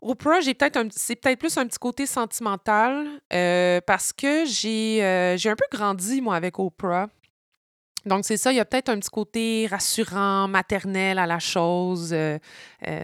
Oprah, 0.00 0.40
j'ai 0.40 0.54
peut-être 0.54 0.78
c'est 0.92 1.16
peut-être 1.16 1.38
plus 1.38 1.56
un 1.56 1.66
petit 1.66 1.78
côté 1.78 2.06
sentimental 2.06 3.20
euh, 3.32 3.80
parce 3.84 4.12
que 4.12 4.44
j'ai, 4.46 5.02
euh, 5.02 5.36
j'ai 5.36 5.50
un 5.50 5.56
peu 5.56 5.64
grandi, 5.76 6.20
moi, 6.20 6.36
avec 6.36 6.58
Oprah. 6.58 7.08
Donc, 8.06 8.24
c'est 8.24 8.36
ça, 8.36 8.52
il 8.52 8.56
y 8.56 8.60
a 8.60 8.64
peut-être 8.64 8.88
un 8.88 8.98
petit 8.98 9.10
côté 9.10 9.66
rassurant, 9.66 10.48
maternel 10.48 11.18
à 11.18 11.26
la 11.26 11.38
chose. 11.38 12.10
Euh, 12.12 12.38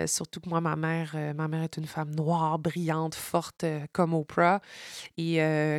surtout 0.06 0.40
que 0.40 0.48
moi, 0.48 0.60
ma 0.60 0.76
mère, 0.76 1.16
ma 1.34 1.48
mère 1.48 1.62
est 1.62 1.76
une 1.76 1.86
femme 1.86 2.14
noire, 2.14 2.58
brillante, 2.58 3.14
forte 3.14 3.64
comme 3.92 4.14
Oprah. 4.14 4.60
Et 5.18 5.36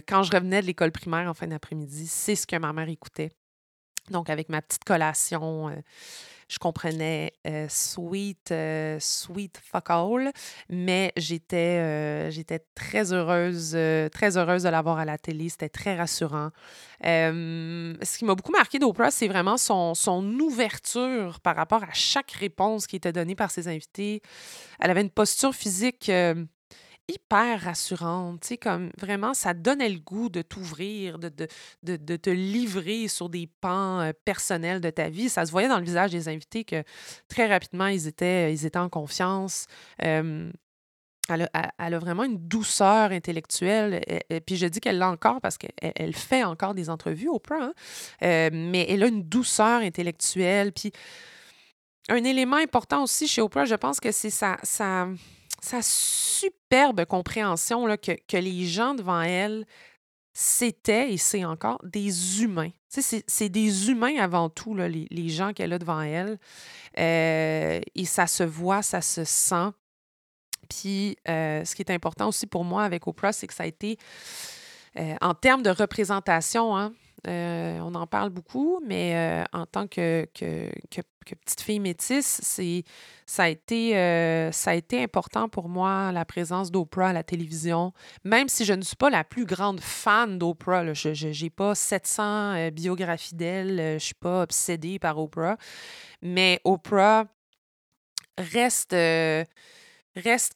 quand 0.08 0.24
je 0.24 0.32
revenais 0.32 0.62
de 0.62 0.68
l'école 0.68 0.92
primaire 0.92 1.30
en 1.30 1.34
fin 1.34 1.48
d'après-midi, 1.48 2.08
c'est 2.08 2.36
ce 2.36 2.46
que 2.46 2.58
ma 2.58 2.74
mère 2.74 2.90
écoutait. 2.90 3.32
Donc, 4.12 4.30
avec 4.30 4.50
ma 4.50 4.62
petite 4.62 4.84
collation 4.84 5.72
je 6.48 6.60
comprenais 6.60 7.34
euh, 7.48 7.66
sweet, 7.70 8.52
euh, 8.52 8.98
sweet 9.00 9.60
fuck 9.64 9.90
all, 9.90 10.32
mais 10.70 11.12
j'étais, 11.18 11.80
euh, 11.80 12.32
j'étais 12.32 12.60
très 12.76 13.14
heureuse, 13.14 13.78
très 14.12 14.38
heureuse 14.38 14.64
de 14.64 14.70
l'avoir 14.70 15.00
à 15.00 15.06
la 15.06 15.18
télé. 15.18 15.50
C'était 15.50 15.70
très 15.70 15.96
rassurant. 15.96 16.52
ce 17.04 18.18
qui 18.18 18.26
m'a 18.26 18.36
beaucoup 18.36 18.52
marqué 18.52 18.80
d'Oprah, 18.80 19.12
c'est 19.12 19.28
vraiment 19.28 19.58
son, 19.58 19.96
son 19.96 20.24
ouverture 20.40 21.40
par 21.40 21.56
rapport 21.56 21.84
à 21.84 21.94
chaque 21.94 22.32
réponse 22.32 22.88
qui 22.88 22.96
était 22.96 23.14
donnée 23.14 23.36
par 23.36 23.52
ses 23.52 23.68
invités. 23.68 24.22
Elle 24.80 24.92
avait 24.92 25.02
une 25.02 25.10
posture 25.10 25.54
physique 25.54 26.12
hyper 27.08 27.62
rassurante. 27.62 28.42
Tu 28.42 28.58
comme 28.58 28.90
vraiment, 28.98 29.34
ça 29.34 29.54
donnait 29.54 29.90
le 29.90 30.00
goût 30.00 30.30
de 30.30 30.42
t'ouvrir, 30.42 31.20
de, 31.20 31.30
de, 31.84 32.16
te 32.16 32.30
livrer 32.30 33.08
sur 33.08 33.30
des 33.30 33.48
pans 33.62 34.02
euh, 34.02 34.12
personnels 34.26 34.82
de 34.82 34.90
ta 34.90 35.10
vie. 35.10 35.30
Ça 35.30 35.46
se 35.46 35.52
voyait 35.52 35.68
dans 35.68 35.80
le 35.80 35.86
visage 35.86 36.12
des 36.12 36.28
invités 36.28 36.64
que 36.64 36.84
très 37.28 37.48
rapidement, 37.48 37.88
ils 37.88 38.08
étaient, 38.08 38.52
ils 38.54 38.66
étaient 38.66 38.80
en 38.80 38.90
confiance. 38.90 39.66
elle, 40.00 40.52
a, 41.54 42.00
vraiment 42.00 42.24
une 42.24 42.38
douceur 42.38 43.12
intellectuelle. 43.12 44.02
Et, 44.30 44.42
puis 44.42 44.58
je 44.58 44.68
dis 44.68 44.80
qu'elle 44.80 44.98
l'a 44.98 45.10
encore 45.10 45.42
parce 45.42 45.58
qu'elle 45.58 45.72
elle 45.96 46.16
fait 46.16 46.44
encore 46.44 46.74
des 46.74 46.90
entrevues, 46.90 47.30
au 47.30 47.42
hein? 47.52 47.74
Mais 48.22 48.86
elle 48.90 49.04
a 49.04 49.08
une 49.08 49.24
douceur 49.24 49.82
intellectuelle. 49.82 50.72
Puis 50.72 50.92
un 52.10 52.24
élément 52.24 52.58
important 52.58 53.04
aussi 53.04 53.28
chez 53.28 53.42
Oprah, 53.42 53.66
je 53.66 53.76
pense 53.76 54.00
que 54.00 54.12
c'est 54.12 54.30
sa, 54.30 54.58
sa, 54.64 55.08
sa 55.62 55.82
superbe 55.82 57.06
compréhension 57.06 57.86
que, 57.98 58.38
les 58.38 58.66
gens 58.66 58.94
devant 58.94 59.22
elle, 59.22 59.66
c'était 60.34 61.14
et 61.14 61.18
c'est 61.18 61.46
encore 61.46 61.80
des 61.84 62.42
humains. 62.42 62.72
C'est 62.90 63.50
des 63.50 63.90
humains 63.90 64.18
avant 64.20 64.50
tout, 64.50 64.76
les, 64.76 65.30
gens 65.30 65.54
qu'elle 65.54 65.74
a 65.74 65.80
devant 65.80 66.02
elle. 66.02 66.38
Euh, 66.98 67.82
et 67.94 68.06
ça 68.06 68.28
se 68.28 68.44
voit, 68.44 68.82
ça 68.82 69.02
se 69.02 69.24
sent. 69.24 69.72
Puis, 70.70 71.18
euh, 71.28 71.64
ce 71.64 71.76
qui 71.76 71.82
est 71.82 71.92
important 71.92 72.28
aussi 72.28 72.48
pour 72.48 72.64
moi 72.64 72.84
avec 72.84 73.06
Oprah, 73.08 73.34
c'est 73.34 73.48
que 73.48 73.54
ça 73.54 73.64
a 73.64 73.68
été, 73.68 73.98
euh, 74.98 75.16
en 75.22 75.34
termes 75.34 75.62
de 75.62 75.70
représentation, 75.70 76.76
hein, 76.76 76.94
euh, 77.28 77.80
on 77.80 77.96
en 77.96 78.06
parle 78.08 78.30
beaucoup, 78.30 78.80
mais 78.86 79.16
euh, 79.16 79.44
en 79.54 79.66
tant 79.66 79.88
que, 79.88 80.28
petite 81.26 81.62
fille 81.62 81.80
métisse, 81.80 82.40
c'est, 82.44 82.84
ça, 83.26 83.44
a 83.44 83.50
été, 83.50 83.98
euh, 83.98 84.52
ça 84.52 84.72
a 84.72 84.74
été 84.76 85.02
important 85.02 85.50
pour 85.50 85.68
moi, 85.70 86.12
la 86.12 86.26
présence 86.26 86.72
d'Oprah 86.72 87.10
à 87.10 87.14
la 87.14 87.24
télévision. 87.24 87.94
Même 88.24 88.48
si 88.48 88.64
je 88.66 88.74
ne 88.74 88.82
suis 88.84 88.96
pas 88.96 89.10
la 89.10 89.24
plus 89.24 89.46
grande 89.46 89.80
fan 89.80 90.38
d'Oprah, 90.38 90.94
je 90.94 91.44
n'ai 91.44 91.50
pas 91.50 91.74
700 91.74 92.70
biographies 92.72 93.36
d'elle, 93.36 93.78
je 93.78 93.94
ne 93.94 94.00
suis 94.00 94.14
pas 94.14 94.44
obsédée 94.44 95.00
par 95.00 95.18
Oprah, 95.18 95.58
mais 96.22 96.60
Oprah 96.64 97.26
reste 98.38 98.96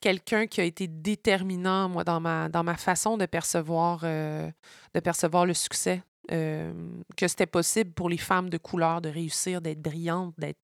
quelqu'un 0.01 0.45
qui 0.45 0.61
a 0.61 0.65
été 0.65 0.87
déterminant, 0.87 1.89
dans 2.03 2.19
ma, 2.19 2.77
façon 2.77 3.17
de 3.17 3.25
percevoir 3.25 4.01
le 4.03 5.53
succès 5.53 6.03
euh, 6.31 6.71
que 7.17 7.27
c'était 7.27 7.45
possible 7.45 7.91
pour 7.91 8.09
les 8.09 8.17
femmes 8.17 8.49
de 8.49 8.57
couleur 8.57 9.01
de 9.01 9.09
réussir, 9.09 9.61
d'être 9.61 9.81
brillantes, 9.81 10.33
d'être, 10.37 10.59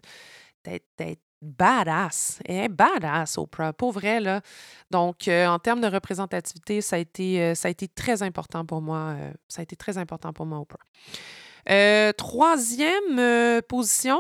d'être, 0.63 1.21
badass. 1.41 2.39
Et 2.47 2.67
badass, 2.69 3.37
Oprah, 3.37 3.73
pour 3.73 3.91
vrai, 3.91 4.19
là. 4.19 4.41
Donc, 4.89 5.27
euh, 5.27 5.45
en 5.45 5.59
termes 5.59 5.81
de 5.81 5.87
représentativité, 5.87 6.81
ça 6.81 6.95
a 6.95 6.99
été, 6.99 7.39
euh, 7.41 7.55
ça 7.55 7.67
a 7.67 7.71
été 7.71 7.87
très 7.87 8.23
important 8.23 8.65
pour 8.65 8.81
moi. 8.81 9.15
ça 9.47 9.59
a 9.59 9.63
été 9.63 9.75
très 9.75 9.97
important 9.97 10.33
pour 10.33 10.47
moi, 10.47 10.59
Oprah. 10.59 12.13
troisième 12.13 13.61
position. 13.67 14.19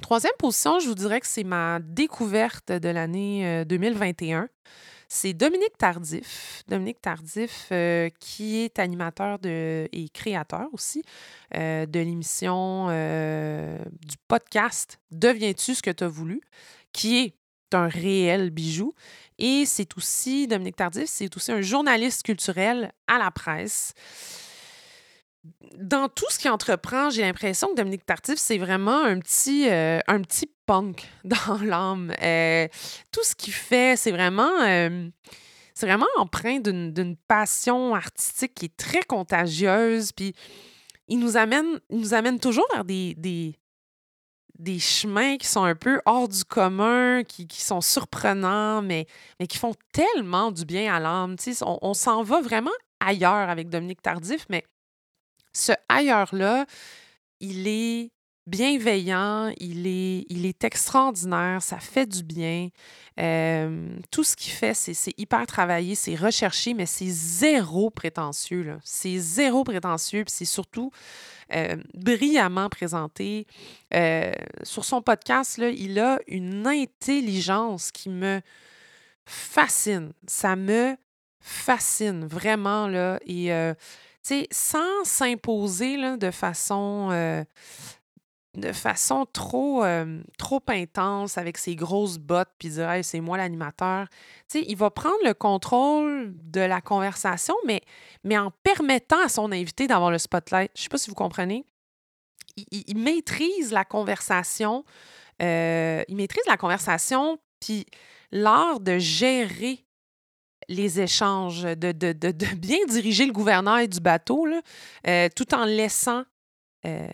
Troisième 0.00 0.32
position, 0.38 0.78
je 0.78 0.88
vous 0.88 0.94
dirais 0.94 1.20
que 1.20 1.26
c'est 1.26 1.44
ma 1.44 1.80
découverte 1.80 2.72
de 2.72 2.88
l'année 2.88 3.64
2021 3.66 4.48
c'est 5.12 5.34
Dominique 5.34 5.76
Tardif. 5.76 6.64
Dominique 6.68 7.02
Tardif, 7.02 7.68
euh, 7.70 8.08
qui 8.18 8.60
est 8.60 8.78
animateur 8.78 9.38
et 9.44 10.08
créateur 10.14 10.68
aussi 10.72 11.04
euh, 11.54 11.84
de 11.84 12.00
l'émission 12.00 12.86
euh, 12.88 13.78
du 14.00 14.16
podcast 14.26 14.98
Deviens-tu 15.10 15.74
ce 15.74 15.82
que 15.82 15.90
tu 15.90 16.02
as 16.02 16.08
voulu, 16.08 16.40
qui 16.94 17.18
est 17.18 17.34
un 17.74 17.88
réel 17.88 18.48
bijou. 18.50 18.94
Et 19.38 19.64
c'est 19.66 19.94
aussi, 19.98 20.46
Dominique 20.46 20.76
Tardif, 20.76 21.04
c'est 21.08 21.36
aussi 21.36 21.52
un 21.52 21.60
journaliste 21.60 22.22
culturel 22.22 22.90
à 23.06 23.18
la 23.18 23.30
presse 23.30 23.92
dans 25.76 26.08
tout 26.08 26.26
ce 26.30 26.38
qu'il 26.38 26.50
entreprend, 26.50 27.10
j'ai 27.10 27.22
l'impression 27.22 27.68
que 27.68 27.74
Dominique 27.74 28.06
Tardif, 28.06 28.38
c'est 28.38 28.58
vraiment 28.58 29.04
un 29.04 29.18
petit, 29.18 29.68
euh, 29.68 29.98
un 30.06 30.20
petit 30.20 30.50
punk 30.66 31.08
dans 31.24 31.58
l'âme. 31.62 32.12
Euh, 32.22 32.68
tout 33.10 33.24
ce 33.24 33.34
qu'il 33.34 33.52
fait, 33.52 33.96
c'est 33.96 34.12
vraiment, 34.12 34.60
euh, 34.62 35.08
vraiment 35.80 36.06
empreint 36.16 36.60
d'une 36.60 37.16
passion 37.26 37.94
artistique 37.94 38.54
qui 38.54 38.66
est 38.66 38.76
très 38.76 39.02
contagieuse. 39.02 40.12
Puis 40.12 40.34
il 41.08 41.18
nous 41.18 41.36
amène, 41.36 41.80
nous 41.90 42.14
amène 42.14 42.38
toujours 42.38 42.66
vers 42.72 42.84
des, 42.84 43.14
des, 43.16 43.56
des 44.60 44.78
chemins 44.78 45.36
qui 45.38 45.48
sont 45.48 45.64
un 45.64 45.74
peu 45.74 46.00
hors 46.06 46.28
du 46.28 46.44
commun, 46.44 47.24
qui, 47.24 47.48
qui 47.48 47.60
sont 47.60 47.80
surprenants, 47.80 48.80
mais, 48.80 49.06
mais 49.40 49.48
qui 49.48 49.58
font 49.58 49.74
tellement 49.92 50.52
du 50.52 50.64
bien 50.64 50.94
à 50.94 51.00
l'âme. 51.00 51.34
On, 51.62 51.78
on 51.82 51.94
s'en 51.94 52.22
va 52.22 52.40
vraiment 52.40 52.70
ailleurs 53.00 53.50
avec 53.50 53.68
Dominique 53.68 54.02
Tardif, 54.02 54.46
mais 54.48 54.64
ce 55.52 55.72
ailleurs-là, 55.88 56.66
il 57.40 57.68
est 57.68 58.10
bienveillant, 58.46 59.52
il 59.58 59.86
est, 59.86 60.26
il 60.28 60.46
est 60.46 60.64
extraordinaire, 60.64 61.62
ça 61.62 61.78
fait 61.78 62.06
du 62.06 62.24
bien. 62.24 62.68
tout 64.10 64.24
ce 64.24 64.34
qu'il 64.34 64.52
fait, 64.52 64.74
c'est 64.74 65.18
hyper 65.18 65.46
travaillé, 65.46 65.94
c'est 65.94 66.16
recherché, 66.16 66.74
mais 66.74 66.86
c'est 66.86 67.08
zéro 67.08 67.90
prétentieux. 67.90 68.78
C'est 68.84 69.18
zéro 69.18 69.64
prétentieux, 69.64 70.24
puis 70.24 70.34
c'est 70.34 70.44
surtout 70.44 70.90
brillamment 71.94 72.68
présenté. 72.68 73.46
sur 74.62 74.84
son 74.84 75.02
podcast, 75.02 75.58
il 75.58 75.98
a 76.00 76.18
une 76.26 76.66
intelligence 76.66 77.92
qui 77.92 78.08
me 78.08 78.40
fascine. 79.24 80.12
Ça 80.26 80.56
me 80.56 80.96
fascine 81.40 82.24
vraiment. 82.24 82.88
Là, 82.88 83.20
et 83.24 83.52
sans 84.50 85.04
s'imposer 85.04 85.96
de 86.16 86.30
façon, 86.30 87.08
euh, 87.12 87.44
euh, 89.84 90.22
trop 90.38 90.62
intense 90.68 91.38
avec 91.38 91.58
ses 91.58 91.74
grosses 91.74 92.18
bottes 92.18 92.50
puis 92.58 92.68
dire 92.70 92.90
c'est 93.02 93.20
moi 93.20 93.36
l'animateur. 93.36 94.06
Il 94.54 94.76
va 94.76 94.90
prendre 94.90 95.24
le 95.24 95.34
contrôle 95.34 96.34
de 96.42 96.60
la 96.60 96.80
conversation, 96.80 97.54
mais, 97.66 97.80
mais 98.24 98.38
en 98.38 98.50
permettant 98.62 99.20
à 99.24 99.28
son 99.28 99.52
invité 99.52 99.86
d'avoir 99.86 100.10
le 100.10 100.18
spotlight. 100.18 100.70
Je 100.74 100.80
ne 100.80 100.82
sais 100.84 100.88
pas 100.88 100.98
si 100.98 101.10
vous 101.10 101.16
comprenez. 101.16 101.64
Il, 102.70 102.98
maîtrise 102.98 103.72
la 103.72 103.84
conversation. 103.84 104.84
Euh, 105.40 106.02
il 106.06 106.16
maîtrise 106.16 106.44
la 106.46 106.58
conversation, 106.58 107.38
puis 107.60 107.86
l'art 108.30 108.80
de 108.80 108.98
gérer 108.98 109.86
les 110.68 111.00
échanges, 111.00 111.62
de, 111.62 111.92
de, 111.92 112.12
de, 112.12 112.54
bien 112.56 112.78
diriger 112.88 113.26
le 113.26 113.32
gouvernail 113.32 113.88
du 113.88 114.00
bateau, 114.00 114.46
là, 114.46 114.60
euh, 115.06 115.28
tout 115.34 115.54
en 115.54 115.64
laissant 115.64 116.24
euh, 116.84 117.06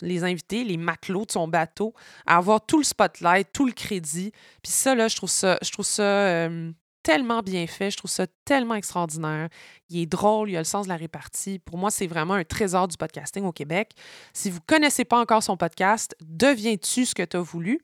les 0.00 0.24
invités, 0.24 0.64
les 0.64 0.76
matelots 0.76 1.24
de 1.24 1.30
son 1.30 1.46
bateau, 1.46 1.94
avoir 2.26 2.64
tout 2.64 2.78
le 2.78 2.84
spotlight, 2.84 3.48
tout 3.52 3.64
le 3.66 3.72
crédit. 3.72 4.32
Puis 4.62 4.72
ça, 4.72 4.94
là, 4.94 5.06
je 5.06 5.14
trouve 5.14 5.30
ça, 5.30 5.56
je 5.62 5.70
trouve 5.70 5.84
ça 5.84 6.02
euh, 6.02 6.72
tellement 7.04 7.40
bien 7.40 7.68
fait, 7.68 7.92
je 7.92 7.96
trouve 7.96 8.10
ça 8.10 8.26
tellement 8.44 8.74
extraordinaire. 8.74 9.48
Il 9.88 10.00
est 10.00 10.06
drôle, 10.06 10.50
il 10.50 10.56
a 10.56 10.60
le 10.60 10.64
sens 10.64 10.86
de 10.86 10.88
la 10.88 10.96
répartie. 10.96 11.60
Pour 11.60 11.78
moi, 11.78 11.92
c'est 11.92 12.08
vraiment 12.08 12.34
un 12.34 12.44
trésor 12.44 12.88
du 12.88 12.96
podcasting 12.96 13.44
au 13.44 13.52
Québec. 13.52 13.92
Si 14.32 14.50
vous 14.50 14.58
ne 14.58 14.66
connaissez 14.66 15.04
pas 15.04 15.20
encore 15.20 15.44
son 15.44 15.56
podcast, 15.56 16.16
deviens-tu 16.20 17.06
ce 17.06 17.14
que 17.14 17.22
tu 17.22 17.36
as 17.36 17.40
voulu? 17.40 17.80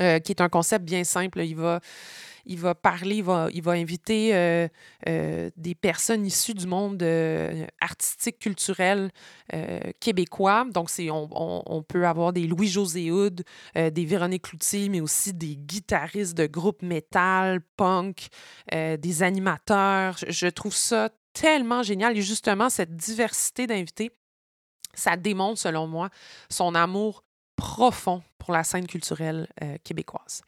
Euh, 0.00 0.18
qui 0.18 0.32
est 0.32 0.40
un 0.40 0.48
concept 0.48 0.84
bien 0.84 1.04
simple. 1.04 1.40
Il 1.40 1.54
va, 1.54 1.78
il 2.46 2.58
va 2.58 2.74
parler, 2.74 3.16
il 3.16 3.22
va, 3.22 3.48
il 3.52 3.62
va 3.62 3.72
inviter 3.72 4.34
euh, 4.34 4.66
euh, 5.08 5.50
des 5.56 5.76
personnes 5.76 6.26
issues 6.26 6.54
du 6.54 6.66
monde 6.66 7.02
artistique, 7.80 8.40
culturel 8.40 9.10
québécois. 10.00 10.66
Donc, 10.72 10.90
c'est, 10.90 11.10
on, 11.10 11.28
on, 11.30 11.82
peut 11.82 12.06
avoir 12.06 12.32
des 12.32 12.46
Louis-José 12.46 13.12
Houd, 13.12 13.44
des 13.76 14.04
Véronique 14.04 14.42
Cloutier, 14.42 14.88
mais 14.88 15.00
aussi 15.00 15.32
des 15.32 15.56
guitaristes 15.56 16.36
de 16.36 16.46
groupes 16.46 16.82
métal, 16.82 17.60
punk, 17.76 18.28
des 18.72 19.22
animateurs. 19.22 20.16
Je 20.28 20.48
trouve 20.48 20.74
ça 20.74 21.10
tellement 21.34 21.82
génial. 21.82 22.16
Et 22.16 22.22
justement, 22.22 22.68
cette 22.68 22.96
diversité 22.96 23.66
d'invités, 23.66 24.10
ça 24.92 25.16
démontre, 25.16 25.60
selon 25.60 25.86
moi, 25.86 26.10
son 26.48 26.74
amour 26.74 27.24
profond 27.56 28.22
pour 28.44 28.54
la 28.54 28.64
scène 28.64 28.86
culturelle 28.86 29.48
euh, 29.62 29.76
québécoise. 29.82 30.42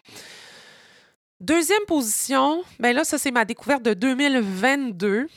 Deuxième 1.40 1.84
position, 1.86 2.62
ben 2.78 2.94
là, 2.94 3.04
ça 3.04 3.18
c'est 3.18 3.30
ma 3.30 3.44
découverte 3.44 3.82
de 3.82 3.94
2022. 3.94 5.28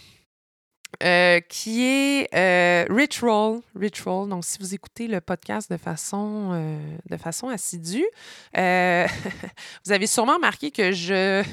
Euh, 1.04 1.40
qui 1.40 1.84
est 1.84 2.28
euh, 2.34 2.86
Rich. 2.90 3.22
Donc, 3.22 4.44
si 4.44 4.58
vous 4.58 4.74
écoutez 4.74 5.08
le 5.08 5.22
podcast 5.22 5.72
de 5.72 5.78
façon, 5.78 6.82
de 7.08 7.16
façon 7.16 7.48
assidue, 7.48 8.08
vous 8.56 9.92
avez 9.92 10.08
sûrement 10.08 10.36
remarqué 10.36 10.72
que 10.72 10.92
je, 10.92 11.44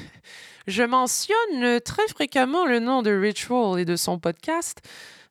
je 0.65 0.83
mentionne 0.83 1.79
très 1.81 2.07
fréquemment 2.07 2.65
le 2.65 2.79
nom 2.79 3.03
de 3.03 3.31
Roll 3.47 3.79
et 3.79 3.85
de 3.85 3.95
son 3.95 4.17
podcast. 4.17 4.81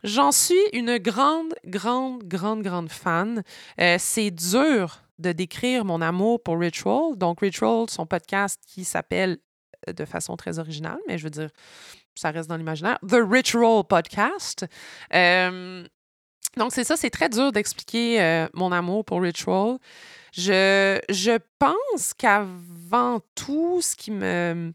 J'en 0.06 0.30
suis 0.30 0.54
une 0.72 0.98
grande, 0.98 1.54
grande, 1.64 2.22
grande, 2.22 2.62
grande 2.62 2.90
fan. 2.90 3.42
Euh, 3.80 3.96
c'est 3.98 4.30
dur 4.30 5.02
de 5.18 5.32
décrire 5.32 5.84
mon 5.84 6.00
amour 6.00 6.42
pour 6.42 6.58
Ritual. 6.58 7.16
Donc, 7.16 7.40
Ritual, 7.40 7.88
son 7.88 8.06
podcast 8.06 8.60
qui 8.66 8.84
s'appelle 8.84 9.38
euh, 9.88 9.92
de 9.92 10.04
façon 10.04 10.36
très 10.36 10.58
originale, 10.58 10.98
mais 11.06 11.18
je 11.18 11.24
veux 11.24 11.30
dire, 11.30 11.50
ça 12.14 12.30
reste 12.30 12.48
dans 12.48 12.56
l'imaginaire, 12.56 12.98
The 13.06 13.18
Ritual 13.28 13.84
Podcast. 13.84 14.66
Euh, 15.14 15.86
donc, 16.56 16.72
c'est 16.72 16.84
ça, 16.84 16.96
c'est 16.96 17.10
très 17.10 17.28
dur 17.28 17.52
d'expliquer 17.52 18.46
mon 18.54 18.72
amour 18.72 19.04
pour 19.04 19.20
Ritual. 19.20 19.76
Je 20.32 21.38
pense 21.58 22.14
qu'avant 22.14 23.20
tout, 23.34 23.82
ce 23.82 23.94
qui 23.94 24.10
me 24.10 24.72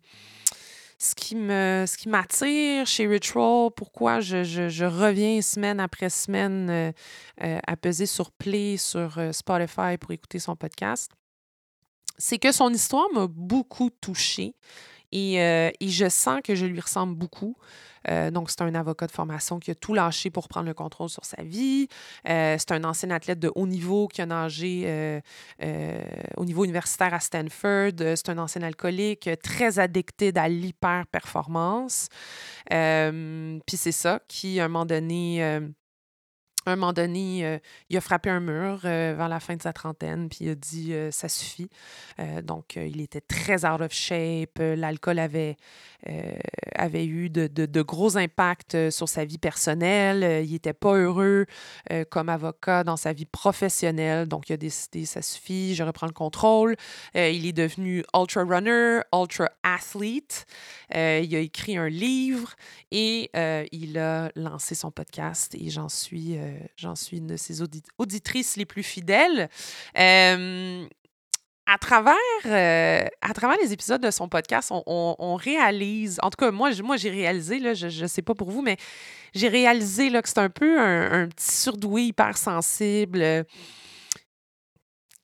ce 1.02 1.16
qui 1.16 1.36
me 1.36 1.86
ce 1.88 1.98
qui 1.98 2.10
m'attire 2.10 2.86
chez 2.86 3.08
Ritual, 3.08 3.72
pourquoi 3.76 4.20
je, 4.20 4.86
reviens 4.86 5.42
semaine 5.42 5.80
après 5.80 6.12
semaine 6.12 6.70
euh, 6.70 6.92
euh, 7.44 7.60
à 7.66 7.76
peser 7.76 8.06
sur 8.06 8.32
Play 8.32 8.78
sur 8.78 9.18
euh, 9.18 9.32
Spotify 9.32 9.98
pour 10.00 10.12
écouter 10.12 10.38
son 10.38 10.56
podcast, 10.56 11.12
c'est 12.20 12.38
que 12.38 12.52
son 12.52 12.70
histoire 12.72 13.08
m'a 13.14 13.26
beaucoup 13.28 13.90
touchée 13.90 14.54
et, 15.12 15.36
et, 15.36 15.90
je 15.90 16.10
sens 16.10 16.42
que 16.44 16.56
je 16.56 16.66
lui 16.66 16.80
ressemble 16.80 17.16
beaucoup. 17.16 17.56
Euh, 18.10 18.32
donc, 18.32 18.50
c'est 18.50 18.62
un 18.62 18.74
avocat 18.76 19.08
de 19.08 19.12
formation 19.12 19.60
qui 19.60 19.72
a 19.72 19.76
tout 19.76 19.94
lâché 19.94 20.30
pour 20.30 20.48
prendre 20.48 20.68
le 20.68 20.74
contrôle 20.74 21.10
sur 21.10 21.26
sa 21.26 21.42
vie. 21.44 21.88
Euh, 22.28 22.56
c'est 22.58 22.72
un 22.72 22.84
ancien 22.84 23.12
athlète 23.12 23.40
de 23.40 23.52
haut 23.56 23.68
niveau 23.68 24.08
qui 24.08 24.22
a 24.22 24.26
nagé 24.26 24.84
euh, 24.86 25.22
au 26.38 26.46
niveau 26.46 26.64
universitaire 26.64 27.14
à 27.14 27.20
Stanford. 27.20 27.92
C'est 27.98 28.30
un 28.30 28.38
ancien 28.38 28.62
alcoolique 28.64 29.30
très 29.44 29.80
addicté 29.80 30.32
à 30.36 30.48
l'hyper-performance. 30.48 32.10
Puis 32.70 33.78
c'est 33.78 33.92
ça 33.92 34.22
qui, 34.28 34.60
à 34.60 34.66
un 34.66 34.68
moment 34.68 34.86
donné, 34.86 35.62
un 36.66 36.76
moment 36.76 36.94
donné, 36.94 37.46
euh, 37.46 37.58
il 37.90 37.98
a 37.98 38.02
frappé 38.02 38.30
un 38.30 38.40
mur 38.40 38.82
euh, 38.86 39.16
vers 39.18 39.30
la 39.30 39.40
fin 39.40 39.56
de 39.56 39.62
sa 39.62 39.74
trentaine, 39.74 40.30
puis 40.30 40.40
il 40.42 40.50
a 40.50 40.56
dit 40.56 40.94
euh, 40.94 41.10
ça 41.12 41.28
suffit. 41.28 41.70
donc, 42.44 42.76
il 42.76 43.02
était 43.02 43.22
très 43.22 43.66
out 43.66 43.82
of 43.82 43.92
shape. 43.92 44.60
L'alcool 44.60 45.18
avait, 45.18 45.58
avait 46.76 47.06
eu 47.06 47.30
de, 47.30 47.48
de, 47.48 47.82
gros 47.82 48.16
impacts 48.18 48.92
sur 48.92 49.10
sa 49.10 49.26
vie 49.26 49.40
personnelle. 49.40 50.46
il 50.46 50.52
n'était 50.52 50.74
pas 50.74 50.94
heureux 50.96 51.46
comme 52.10 52.30
avocat 52.30 52.84
dans 52.84 52.98
sa 52.98 53.14
vie 53.14 53.26
professionnelle. 53.26 54.28
Donc, 54.28 54.50
il 54.50 54.54
a 54.54 54.58
décidé 54.58 55.06
ça 55.06 55.22
suffit, 55.22 55.74
je 55.74 55.84
reprends 55.84 56.06
le 56.06 56.14
contrôle. 56.14 56.76
il 57.16 57.46
est 57.48 57.54
devenu 57.54 58.04
ultra 58.16 58.44
runner, 58.44 59.00
ultra 59.14 59.50
athlete. 59.64 60.46
il 60.94 61.36
a 61.36 61.40
écrit 61.40 61.78
un 61.78 61.90
livre 61.90 62.54
et 62.92 63.32
il 63.72 63.98
a 63.98 64.32
lancé 64.36 64.76
son 64.76 64.92
podcast 64.92 65.56
et 65.56 65.70
j'en 65.70 65.90
suis 65.90 66.38
j'en 66.76 66.96
suis 66.96 67.18
une 67.18 67.28
de 67.28 67.38
ses 67.38 67.62
auditrices 67.98 68.58
les 68.58 68.66
plus 68.66 68.84
fidèles. 68.84 69.50
à 71.66 71.78
travers, 71.78 72.16
euh, 72.46 73.06
à 73.22 73.34
travers 73.34 73.58
les 73.62 73.72
épisodes 73.72 74.02
de 74.02 74.12
son 74.12 74.28
podcast, 74.28 74.72
on, 74.72 75.36
réalise, 75.36 76.20
en 76.22 76.30
tout 76.30 76.38
cas, 76.38 76.52
moi, 76.52 76.72
moi 76.84 76.98
j'ai 76.98 77.10
réalisé, 77.10 77.60
là, 77.60 77.74
je 77.74 78.02
ne 78.02 78.08
sais 78.08 78.22
pas 78.22 78.36
pour 78.36 78.50
vous, 78.50 78.62
mais 78.62 78.78
j'ai 79.34 79.48
réalisé 79.48 80.10
là, 80.10 80.22
que 80.22 80.28
c'est 80.28 80.40
un 80.40 80.50
peu 80.50 80.80
un, 80.80 81.28
petit 81.28 81.52
surdoué 81.56 82.04
hypersensible 82.04 83.46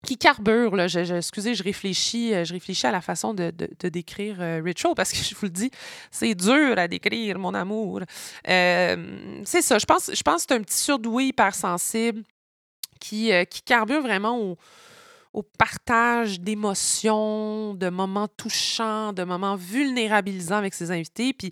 qui 0.08 0.17
carbure. 0.17 0.80
Excusez, 0.80 1.54
je 1.54 1.63
réfléchis, 1.63 2.34
euh, 2.34 2.46
je 2.46 2.54
réfléchis 2.54 2.88
à 2.88 2.91
la 2.91 3.02
façon 3.02 3.34
de, 3.34 3.52
décrire 3.89 4.38
euh, 4.39 4.62
Ritual 4.63 4.93
parce 4.96 5.12
que 5.12 5.17
je 5.22 5.36
vous 5.36 5.48
le 5.48 5.52
dis, 5.52 5.70
c'est 6.12 6.34
dur 6.34 6.78
à 6.78 6.88
décrire, 6.88 7.38
mon 7.38 7.54
amour. 7.54 8.00
Euh, 8.48 9.41
c'est 9.43 9.62
ça, 9.62 9.78
je 9.78 9.86
pense, 9.86 10.10
je 10.13 10.24
pense 10.24 10.43
que 10.43 10.48
c'est 10.50 10.56
un 10.56 10.62
petit 10.62 10.78
surdoué 10.78 11.26
hypersensible 11.26 12.24
qui, 13.02 13.32
qui 13.50 13.62
carbure 13.62 14.02
vraiment 14.02 14.39
au, 14.39 14.58
au 15.34 15.43
partage 15.43 16.39
d'émotions, 16.39 17.74
de 17.74 17.89
moments 17.89 18.30
touchants, 18.30 19.12
de 19.12 19.26
moments 19.26 19.58
vulnérabilisants 19.58 20.56
avec 20.56 20.74
ses 20.74 20.89
invités. 20.89 21.34
Puis 21.34 21.52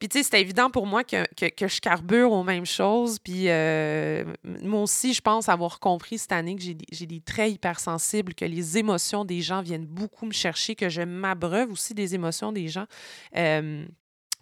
puis, 0.00 0.08
tu 0.08 0.16
sais, 0.16 0.24
c'était 0.24 0.40
évident 0.40 0.70
pour 0.70 0.86
moi 0.86 1.04
que, 1.04 1.26
que, 1.50 1.68
je 1.68 1.78
carbure 1.78 2.32
aux 2.32 2.42
mêmes 2.42 2.64
choses. 2.64 3.18
Puis, 3.18 3.50
euh, 3.50 4.24
moi 4.44 4.80
aussi, 4.80 5.12
je 5.12 5.20
pense 5.20 5.50
avoir 5.50 5.78
compris 5.78 6.16
cette 6.16 6.32
année 6.32 6.56
que 6.56 6.62
j'ai 6.62 6.72
des, 6.72 7.06
des 7.06 7.20
traits 7.20 7.52
hypersensibles, 7.52 8.32
que 8.32 8.46
les 8.46 8.78
émotions 8.78 9.26
des 9.26 9.42
gens 9.42 9.60
viennent 9.60 9.84
beaucoup 9.84 10.24
me 10.24 10.32
chercher, 10.32 10.74
que 10.74 10.88
je 10.88 11.02
m'abreuve 11.02 11.70
aussi 11.70 11.92
des 11.92 12.14
émotions 12.14 12.50
des 12.50 12.68
gens. 12.68 12.86
Euh, 13.36 13.84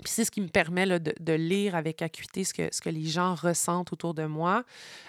puis 0.03 0.13
c'est 0.13 0.25
ce 0.25 0.31
qui 0.31 0.41
me 0.41 0.49
permet 0.49 0.87
de, 0.87 1.33
lire 1.33 1.75
avec 1.75 2.03
acuité 2.03 2.45
ce 2.45 2.53
que, 2.55 2.89
les 2.89 3.05
gens 3.05 3.35
ressentent 3.35 3.93
autour 3.93 4.15
de 4.15 4.25
moi. 4.25 4.65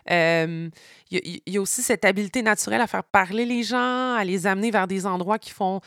Il 0.09 0.71
y, 1.11 1.57
a 1.57 1.61
aussi 1.61 1.81
cette 1.81 2.05
habileté 2.05 2.41
naturelle 2.41 2.81
à 2.81 2.87
faire 2.87 3.03
parler 3.03 3.45
les 3.45 3.63
gens, 3.63 4.15
à 4.15 4.23
les 4.23 4.47
amener 4.47 4.71
vers 4.71 4.87
des 4.87 5.05
endroits 5.05 5.39
qui 5.39 5.51
font, 5.51 5.81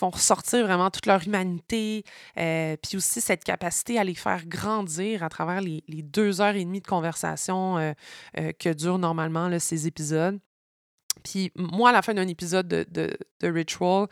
ressortir 0.00 0.64
vraiment 0.64 0.90
toute 0.90 1.06
leur 1.06 1.26
humanité. 1.26 2.04
Euh, 2.38 2.76
puis 2.76 2.96
aussi 2.96 3.20
cette 3.20 3.44
capacité 3.44 3.98
à 3.98 4.04
les 4.04 4.14
faire 4.14 4.46
grandir 4.46 5.22
à 5.22 5.28
travers 5.28 5.60
les, 5.60 5.82
deux 5.88 6.40
heures 6.40 6.54
et 6.54 6.64
demie 6.64 6.80
de 6.80 6.86
conversation 6.86 7.78
euh, 7.78 7.92
euh, 8.38 8.52
que 8.58 8.72
durent 8.72 8.98
normalement 8.98 9.58
ces 9.58 9.86
épisodes. 9.86 10.38
Puis 11.22 11.52
moi, 11.56 11.90
à 11.90 11.92
la 11.92 12.02
fin 12.02 12.14
d'un 12.14 12.28
épisode 12.28 12.68
de, 12.68 12.86
de, 12.90 13.16
de, 13.40 13.48
Ritual, 13.48 14.06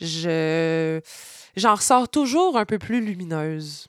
je, 0.00 1.00
j'en 1.56 1.74
ressors 1.74 2.08
toujours 2.08 2.56
un 2.56 2.64
peu 2.64 2.78
plus 2.78 3.04
lumineuse. 3.04 3.88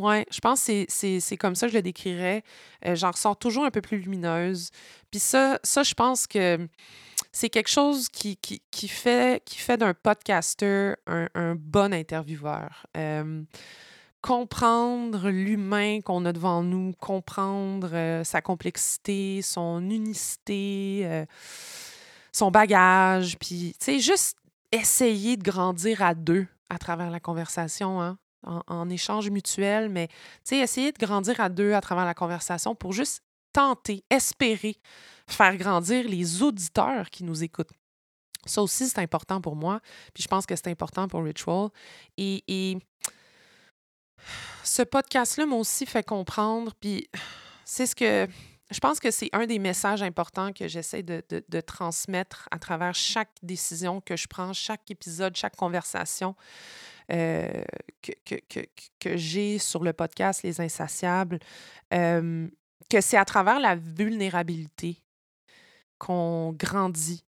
Ouais, 0.00 0.26
je 0.30 0.40
pense 0.40 0.66
que 0.66 0.84
c'est, 0.88 1.36
comme 1.36 1.54
ça 1.54 1.66
que 1.66 1.72
je 1.72 1.78
le 1.78 1.82
décrirais. 1.82 2.42
Euh, 2.86 2.96
j'en 2.96 3.12
ressors 3.12 3.36
toujours 3.36 3.64
un 3.64 3.70
peu 3.70 3.80
plus 3.80 3.98
lumineuse. 3.98 4.70
Puis 5.10 5.20
ça, 5.20 5.60
ça 5.62 5.82
je 5.82 5.94
pense 5.94 6.26
que 6.26 6.68
c'est 7.30 7.48
quelque 7.48 7.70
chose 7.70 8.08
qui, 8.08 8.36
qui, 8.36 8.62
qui 8.70 8.88
fait, 8.88 9.42
qui 9.44 9.58
fait 9.58 9.76
d'un 9.76 9.94
podcaster 9.94 10.94
un, 11.06 11.28
un, 11.34 11.54
bon 11.54 11.92
intervieweur. 11.92 12.86
Euh, 12.96 13.42
comprendre 14.20 15.28
l'humain 15.28 16.00
qu'on 16.00 16.24
a 16.24 16.32
devant 16.32 16.62
nous, 16.62 16.92
comprendre 16.98 17.90
euh, 17.92 18.24
sa 18.24 18.40
complexité, 18.40 19.42
son 19.42 19.90
unicité 19.90 21.26
son 22.34 22.50
bagage, 22.50 23.38
puis, 23.38 23.76
tu 23.78 23.84
sais, 23.84 23.98
juste 24.00 24.36
essayer 24.72 25.36
de 25.36 25.42
grandir 25.42 26.02
à 26.02 26.14
deux 26.14 26.46
à 26.68 26.78
travers 26.78 27.10
la 27.10 27.20
conversation, 27.20 28.02
hein, 28.02 28.18
en, 28.42 28.90
échange 28.90 29.30
mutuel, 29.30 29.88
mais, 29.88 30.08
tu 30.08 30.14
sais, 30.44 30.58
essayer 30.58 30.90
de 30.90 30.98
grandir 30.98 31.40
à 31.40 31.48
deux 31.48 31.72
à 31.72 31.80
travers 31.80 32.04
la 32.04 32.14
conversation 32.14 32.74
pour 32.74 32.92
juste 32.92 33.22
tenter, 33.52 34.04
espérer 34.10 34.76
faire 35.28 35.56
grandir 35.56 36.08
les 36.08 36.42
auditeurs 36.42 37.08
qui 37.08 37.22
nous 37.22 37.44
écoutent. 37.44 37.70
Ça 38.44 38.62
aussi, 38.62 38.88
c'est 38.88 38.98
important 38.98 39.40
pour 39.40 39.56
moi. 39.56 39.80
Puis 40.12 40.22
je 40.22 40.28
pense 40.28 40.44
que 40.44 40.54
c'est 40.56 40.68
important 40.68 41.08
pour 41.08 41.24
Ritual. 41.24 41.68
Et, 42.18 42.42
et 42.48 42.78
ce 44.64 44.82
podcast-là 44.82 45.46
m'a 45.46 45.56
aussi 45.56 45.86
fait 45.86 46.02
comprendre, 46.02 46.72
puis 46.78 47.08
c'est 47.64 47.86
ce 47.86 47.94
que 47.94 48.28
je 48.70 48.78
pense 48.80 48.98
que 48.98 49.10
c'est 49.10 49.28
un 49.32 49.46
des 49.46 49.58
messages 49.58 50.02
importants 50.02 50.52
que 50.52 50.68
j'essaie 50.68 51.02
de, 51.02 51.22
de, 51.28 51.60
transmettre 51.60 52.48
à 52.50 52.58
travers 52.58 52.94
chaque 52.94 53.32
décision 53.42 54.00
que 54.00 54.16
je 54.16 54.26
prends, 54.26 54.52
chaque 54.52 54.90
épisode, 54.90 55.36
chaque 55.36 55.56
conversation 55.56 56.34
euh, 57.12 57.62
que, 58.00 58.12
que, 58.24 58.36
que, 58.48 58.60
que 58.98 59.16
j'ai 59.16 59.58
sur 59.58 59.84
le 59.84 59.92
podcast 59.92 60.42
Les 60.42 60.62
Insatiables, 60.62 61.38
euh, 61.92 62.48
que 62.88 63.00
c'est 63.02 63.18
à 63.18 63.26
travers 63.26 63.60
la 63.60 63.76
vulnérabilité 63.76 65.02
qu'on 65.98 66.52
grandit. 66.52 67.22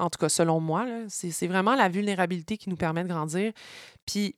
En 0.00 0.10
tout 0.10 0.18
cas, 0.18 0.28
selon 0.28 0.60
moi, 0.60 0.86
c'est 1.08 1.46
vraiment 1.46 1.76
la 1.76 1.88
vulnérabilité 1.88 2.56
qui 2.56 2.70
nous 2.70 2.76
permet 2.76 3.04
de 3.04 3.08
grandir. 3.08 3.52
Puis 4.04 4.36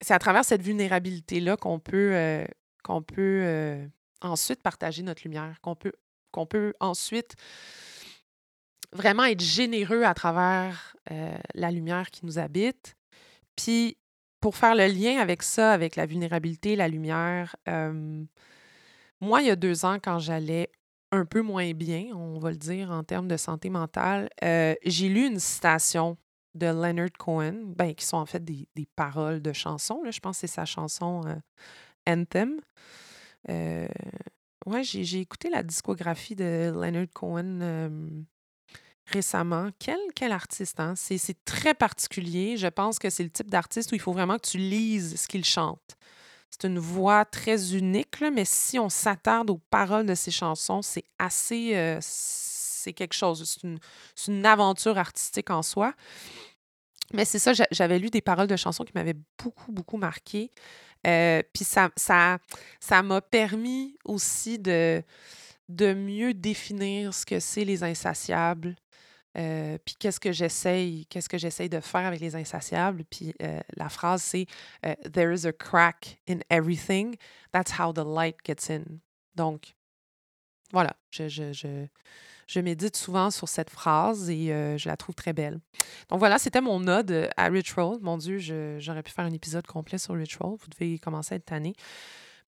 c'est 0.00 0.14
à 0.14 0.18
travers 0.18 0.44
cette 0.44 0.62
vulnérabilité-là 0.62 1.56
qu'on 1.56 1.78
peut, 1.78 2.14
euh, 2.14 2.46
qu'on 2.82 3.02
peut 3.02 3.86
ensuite 4.24 4.62
partager 4.62 5.02
notre 5.02 5.22
lumière, 5.24 5.60
qu'on 5.60 5.74
peut, 5.74 5.92
peut 6.48 6.74
ensuite 6.80 7.34
vraiment 8.92 9.24
être 9.24 9.40
généreux 9.40 10.02
à 10.02 10.14
travers 10.14 10.96
euh, 11.10 11.36
la 11.54 11.70
lumière 11.70 12.10
qui 12.10 12.26
nous 12.26 12.38
habite. 12.38 12.96
Puis, 13.56 13.96
pour 14.40 14.56
faire 14.56 14.74
le 14.74 14.86
lien 14.86 15.18
avec 15.18 15.42
ça, 15.42 15.72
avec 15.72 15.96
la 15.96 16.06
vulnérabilité, 16.06 16.76
la 16.76 16.88
lumière, 16.88 17.56
moi, 19.20 19.40
il 19.40 19.46
y 19.46 19.50
a 19.50 19.56
deux 19.56 19.86
ans, 19.86 19.98
quand 20.02 20.18
j'allais 20.18 20.70
un 21.12 21.24
peu 21.24 21.40
moins 21.40 21.72
bien, 21.72 22.08
on 22.14 22.38
va 22.38 22.50
le 22.50 22.58
dire, 22.58 22.90
en 22.90 23.04
termes 23.04 23.28
de 23.28 23.38
santé 23.38 23.70
mentale, 23.70 24.28
j'ai 24.42 25.08
lu 25.08 25.26
une 25.26 25.38
citation 25.38 26.18
de 26.54 26.66
Leonard 26.66 27.12
Cohen, 27.18 27.74
ben, 27.76 27.94
qui 27.94 28.04
sont 28.04 28.16
en 28.16 28.26
fait 28.26 28.44
des, 28.44 28.66
paroles 28.96 29.42
de 29.42 29.52
chansons. 29.52 30.02
Là. 30.02 30.10
Je 30.10 30.20
pense 30.20 30.36
que 30.36 30.46
c'est 30.46 30.54
sa 30.54 30.64
chanson 30.64 31.22
euh, 31.26 31.34
Anthem. 32.06 32.60
Euh, 33.48 33.88
ouais, 34.66 34.82
j'ai, 34.82 35.20
écouté 35.20 35.50
la 35.50 35.62
discographie 35.62 36.36
de 36.36 36.72
Leonard 36.74 37.06
Cohen 37.12 38.24
récemment. 39.06 39.70
Quel, 39.78 39.98
quel 40.14 40.32
artiste, 40.32 40.80
hein? 40.80 40.94
C'est, 40.96 41.44
très 41.44 41.74
particulier. 41.74 42.56
Je 42.56 42.66
pense 42.66 42.98
que 42.98 43.10
c'est 43.10 43.22
le 43.22 43.30
type 43.30 43.50
d'artiste 43.50 43.92
où 43.92 43.94
il 43.94 44.00
faut 44.00 44.12
vraiment 44.12 44.36
que 44.36 44.48
tu 44.48 44.58
lises 44.58 45.20
ce 45.20 45.28
qu'il 45.28 45.44
chante. 45.44 45.96
C'est 46.50 46.68
une 46.68 46.78
voix 46.78 47.24
très 47.24 47.74
unique, 47.74 48.20
mais 48.32 48.44
si 48.44 48.78
on 48.78 48.88
s'attarde 48.88 49.50
aux 49.50 49.60
paroles 49.70 50.06
de 50.06 50.14
ses 50.14 50.30
chansons, 50.30 50.82
c'est 50.82 51.04
assez. 51.18 51.74
Euh, 51.74 51.98
c'est 52.00 52.92
quelque 52.92 53.14
chose. 53.14 53.44
C'est 53.44 53.66
une, 53.66 53.78
une, 54.28 54.46
aventure 54.46 54.96
artistique 54.98 55.50
en 55.50 55.62
soi. 55.62 55.94
Mais 57.12 57.24
c'est 57.24 57.38
ça, 57.38 57.52
j'avais 57.70 57.98
lu 57.98 58.08
des 58.08 58.20
paroles 58.20 58.46
de 58.46 58.56
chansons 58.56 58.84
qui 58.84 58.92
m'avaient 58.94 59.16
beaucoup, 59.42 59.72
beaucoup 59.72 59.96
marqué. 59.96 60.50
Euh, 61.06 61.42
puis 61.52 61.64
ça 61.64 61.90
ça, 61.96 62.38
ça 62.80 63.02
m'a 63.02 63.20
permis 63.20 63.96
aussi 64.04 64.58
de, 64.58 65.02
de 65.68 65.94
mieux 65.94 66.34
définir 66.34 67.12
ce 67.14 67.26
que 67.26 67.40
c'est 67.40 67.64
les 67.64 67.82
insatiables. 67.82 68.76
Euh, 69.36 69.78
puis 69.84 69.96
qu'est-ce 69.98 70.20
que 70.20 70.30
j'essaye, 70.30 71.06
qu'est-ce 71.06 71.28
que 71.28 71.38
j'essaye 71.38 71.68
de 71.68 71.80
faire 71.80 72.06
avec 72.06 72.20
les 72.20 72.36
insatiables. 72.36 73.04
Puis 73.04 73.34
euh, 73.42 73.60
la 73.76 73.88
phrase 73.88 74.22
c'est 74.22 74.46
There 75.12 75.34
is 75.34 75.46
a 75.46 75.52
crack 75.52 76.18
in 76.28 76.38
everything. 76.50 77.16
That's 77.52 77.72
how 77.78 77.92
the 77.92 78.04
light 78.06 78.36
gets 78.44 78.70
in. 78.70 79.00
Donc, 79.34 79.74
voilà, 80.74 80.94
je, 81.10 82.60
médite 82.60 82.96
souvent 82.96 83.30
sur 83.30 83.48
cette 83.48 83.70
phrase 83.70 84.28
et 84.28 84.52
euh, 84.52 84.76
je 84.76 84.88
la 84.88 84.96
trouve 84.96 85.14
très 85.14 85.32
belle. 85.32 85.60
Donc 86.08 86.18
voilà, 86.18 86.38
c'était 86.38 86.60
mon 86.60 86.86
ode 86.88 87.30
à 87.36 87.46
Ritual. 87.46 87.98
Mon 88.02 88.18
Dieu, 88.18 88.38
j'aurais 88.80 89.04
pu 89.04 89.12
faire 89.12 89.24
un 89.24 89.32
épisode 89.32 89.66
complet 89.66 89.98
sur 89.98 90.14
Ritual. 90.14 90.50
Vous 90.50 90.66
devez 90.76 90.98
commencer 90.98 91.34
à 91.34 91.36
être. 91.36 91.52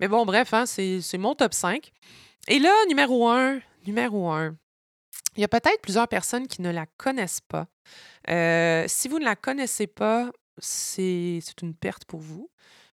Mais 0.01 0.09
bon, 0.09 0.27
bref, 0.27 0.53
hein, 0.53 0.67
c'est 0.67 1.19
mon 1.19 1.37
top 1.37 1.55
5. 1.55 1.93
Et 2.49 2.59
là, 2.59 2.75
numéro 2.89 3.29
1, 3.29 3.61
numéro 3.87 4.31
1. 4.31 4.57
Il 5.37 5.41
y 5.41 5.45
a 5.45 5.49
peut-être 5.49 5.81
plusieurs 5.81 6.09
personnes 6.09 6.49
qui 6.49 6.63
ne 6.63 6.71
la 6.71 6.87
connaissent 6.97 7.41
pas. 7.41 7.69
Euh, 8.29 8.85
si 8.89 9.07
vous 9.07 9.21
ne 9.21 9.25
la 9.25 9.37
connaissez 9.37 9.87
pas, 9.87 10.33
c'est 10.59 11.41
une 11.63 11.75
perte 11.75 12.05
pour 12.07 12.21
vous. 12.21 12.51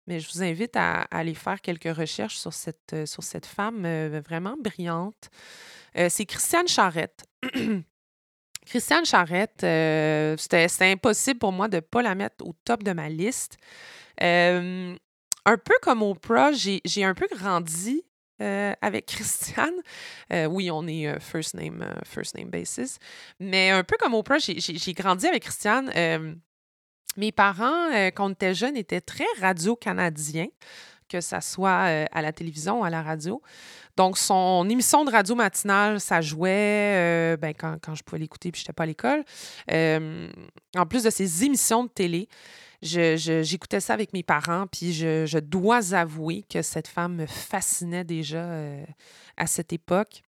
Mais 0.06 0.18
je 0.18 0.32
vous 0.32 0.42
invite 0.42 0.76
à, 0.76 1.02
aller 1.10 1.34
faire 1.34 1.60
quelques 1.60 1.94
recherches 1.96 2.36
sur 2.36 2.52
cette, 2.52 2.94
sur 3.06 3.22
cette 3.22 3.46
femme 3.46 3.84
euh, 3.84 4.20
vraiment 4.26 4.56
brillante. 4.58 5.30
Euh, 5.96 6.08
c'est 6.10 6.26
Christiane 6.26 6.66
Charrette. 6.66 7.24
Christiane 8.66 9.04
Charrette, 9.04 9.64
euh, 9.64 10.36
c'était 10.36 10.90
impossible 10.90 11.38
pour 11.38 11.52
moi 11.52 11.68
de 11.68 11.76
ne 11.76 11.80
pas 11.80 12.02
la 12.02 12.14
mettre 12.14 12.46
au 12.46 12.52
top 12.64 12.82
de 12.82 12.92
ma 12.92 13.08
liste. 13.08 13.56
un 14.20 14.96
peu 15.44 15.74
comme 15.82 16.02
Oprah, 16.02 16.52
j'ai 16.52 17.04
un 17.04 17.14
peu 17.14 17.26
grandi 17.30 18.04
avec 18.38 19.06
Christiane. 19.06 19.74
oui, 20.48 20.70
on 20.70 20.86
est 20.86 21.18
first 21.20 21.54
name 21.54 21.84
first 22.04 22.36
name 22.36 22.50
basis, 22.50 22.98
mais 23.40 23.70
un 23.70 23.82
peu 23.82 23.96
comme 23.98 24.14
Oprah, 24.14 24.38
j'ai 24.38 24.92
grandi 24.92 25.26
avec 25.26 25.42
Christiane. 25.42 26.40
Mes 27.16 27.32
parents, 27.32 27.90
quand 28.14 28.26
on 28.26 28.32
était 28.32 28.54
jeunes, 28.54 28.76
étaient 28.76 29.00
très 29.00 29.26
radio-canadiens, 29.40 30.48
que 31.08 31.20
ce 31.20 31.40
soit 31.40 32.06
à 32.10 32.22
la 32.22 32.32
télévision 32.32 32.80
ou 32.80 32.84
à 32.84 32.90
la 32.90 33.02
radio. 33.02 33.42
Donc, 33.96 34.16
son 34.16 34.66
émission 34.70 35.04
de 35.04 35.10
radio 35.10 35.34
matinale, 35.34 36.00
ça 36.00 36.20
jouait 36.20 36.94
euh, 36.96 37.36
ben, 37.36 37.52
quand, 37.52 37.76
quand, 37.82 37.94
je 37.94 38.02
pouvais 38.02 38.18
l'écouter 38.18 38.50
puis 38.50 38.60
je 38.60 38.64
n'étais 38.64 38.72
pas 38.72 38.84
à 38.84 38.86
l'école. 38.86 39.24
Euh, 39.70 40.30
en 40.76 40.86
plus 40.86 41.02
de 41.02 41.10
ses 41.10 41.44
émissions 41.44 41.84
de 41.84 41.90
télé, 41.90 42.28
j'écoutais 42.80 43.80
ça 43.80 43.92
avec 43.92 44.12
mes 44.14 44.22
parents, 44.22 44.66
puis 44.66 44.92
je, 44.94 45.38
dois 45.38 45.94
avouer 45.94 46.44
que 46.48 46.62
cette 46.62 46.88
femme 46.88 47.16
me 47.16 47.26
fascinait 47.26 48.04
déjà 48.04 48.44
euh, 48.44 48.82
à 49.36 49.46
cette 49.46 49.72
époque. 49.72 50.22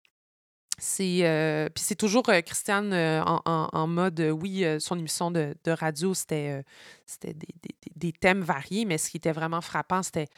C'est 0.80 1.70
puis 1.74 1.84
c'est 1.84 1.94
toujours 1.94 2.22
Christiane 2.22 2.94
en, 2.94 3.86
mode 3.86 4.20
oui, 4.20 4.64
son 4.78 4.98
émission 4.98 5.30
de, 5.30 5.54
radio, 5.66 6.14
c'était 6.14 6.64
des, 7.96 8.12
thèmes 8.12 8.40
variés, 8.40 8.86
mais 8.86 8.96
ce 8.96 9.10
qui 9.10 9.18
était 9.18 9.32
vraiment 9.32 9.60
frappant, 9.60 10.02
c'était 10.02 10.28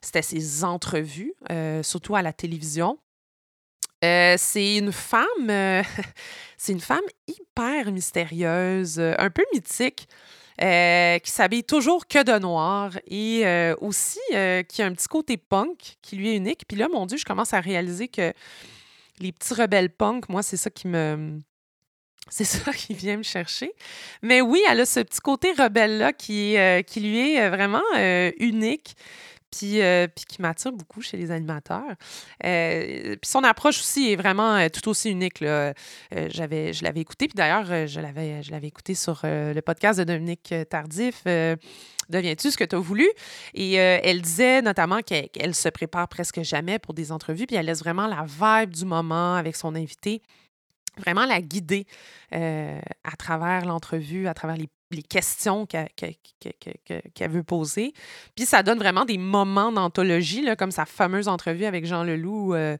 c'était 0.00 0.22
ses 0.22 0.64
entrevues, 0.64 1.34
surtout 1.82 2.16
à 2.16 2.22
la 2.22 2.32
télévision. 2.32 2.98
c'est 4.02 4.76
une 4.78 4.92
femme, 4.92 5.28
c'est 6.56 6.72
une 6.72 6.80
femme 6.80 7.04
hyper 7.26 7.92
mystérieuse, 7.92 8.98
un 8.98 9.30
peu 9.30 9.44
mythique. 9.52 10.08
qui 10.58 11.30
s'habille 11.30 11.64
toujours 11.64 12.06
que 12.06 12.22
de 12.22 12.38
noir 12.38 12.92
et 13.06 13.44
aussi 13.78 14.20
qui 14.30 14.82
a 14.82 14.86
un 14.86 14.94
petit 14.94 15.08
côté 15.08 15.36
punk 15.36 15.96
qui 16.00 16.16
lui 16.16 16.30
est 16.30 16.36
unique. 16.36 16.64
Puis 16.66 16.78
là, 16.78 16.88
mon 16.88 17.04
Dieu, 17.04 17.18
je 17.18 17.26
commence 17.26 17.52
à 17.52 17.60
réaliser 17.60 18.08
que 18.08 18.32
les 19.22 19.32
petits 19.32 19.54
rebelles 19.54 19.90
punk, 19.90 20.28
moi, 20.28 20.42
c'est 20.42 20.56
ça 20.56 20.70
qui 20.70 20.88
me. 20.88 21.38
C'est 22.28 22.44
ça 22.44 22.72
qui 22.76 22.94
vient 22.94 23.16
me 23.16 23.22
chercher. 23.22 23.72
Mais 24.22 24.40
oui, 24.40 24.62
elle 24.68 24.80
a 24.80 24.86
ce 24.86 25.00
petit 25.00 25.20
côté 25.20 25.52
rebelle-là 25.52 26.12
qui, 26.12 26.56
euh, 26.56 26.82
qui 26.82 27.00
lui 27.00 27.32
est 27.32 27.42
euh, 27.42 27.50
vraiment 27.50 27.82
euh, 27.96 28.30
unique. 28.38 28.96
Puis, 29.52 29.80
puis, 30.14 30.24
qui 30.26 30.40
m'attire 30.40 30.72
beaucoup 30.72 31.02
chez 31.02 31.16
les 31.16 31.30
animateurs. 31.30 31.94
puis 32.40 33.18
son 33.30 33.44
approche 33.44 33.78
aussi 33.80 34.12
est 34.12 34.16
vraiment 34.16 34.68
tout 34.70 34.88
aussi 34.88 35.10
unique. 35.10 35.40
Là. 35.40 35.74
j'avais, 36.28 36.72
je 36.72 36.82
l'avais 36.82 37.00
écouté, 37.00 37.28
puis 37.28 37.36
d'ailleurs, 37.36 37.86
je 37.86 38.00
l'avais, 38.00 38.42
je 38.42 38.50
l'avais 38.50 38.68
écouté 38.68 38.94
sur 38.94 39.20
le 39.24 39.60
podcast 39.60 39.98
de 39.98 40.04
Dominique 40.04 40.54
Tardif. 40.70 41.22
Deviens-tu 42.08 42.50
ce 42.50 42.56
que 42.56 42.64
tu 42.64 42.76
as 42.76 42.78
voulu? 42.78 43.08
Et 43.54 43.80
euh, 43.80 43.98
elle 44.02 44.20
disait 44.20 44.62
notamment 44.62 45.00
qu'elle 45.00 45.54
se 45.54 45.68
prépare 45.68 46.08
presque 46.08 46.42
jamais 46.42 46.78
pour 46.78 46.94
des 46.94 47.12
entrevues, 47.12 47.46
puis 47.46 47.56
elle 47.56 47.66
laisse 47.66 47.80
vraiment 47.80 48.06
la 48.06 48.24
vibe 48.26 48.70
du 48.70 48.84
moment 48.84 49.34
avec 49.36 49.56
son 49.56 49.74
invité, 49.74 50.22
vraiment 50.98 51.24
la 51.24 51.40
guider 51.40 51.86
euh, 52.34 52.80
à 53.04 53.16
travers 53.16 53.64
l'entrevue, 53.64 54.26
à 54.28 54.34
travers 54.34 54.56
les, 54.56 54.68
questions 55.00 55.66
qu'elle 55.66 57.30
veut 57.30 57.42
poser. 57.42 57.94
Puis 58.34 58.44
ça 58.44 58.62
donne 58.62 58.78
vraiment 58.78 59.04
des 59.04 59.18
moments 59.18 59.72
d'anthologie, 59.72 60.46
comme 60.58 60.70
sa 60.70 60.84
fameuse 60.84 61.28
entrevue 61.28 61.64
avec 61.64 61.86
Jean 61.86 62.04
Leloup. 62.04 62.54
Euh, 62.54 62.76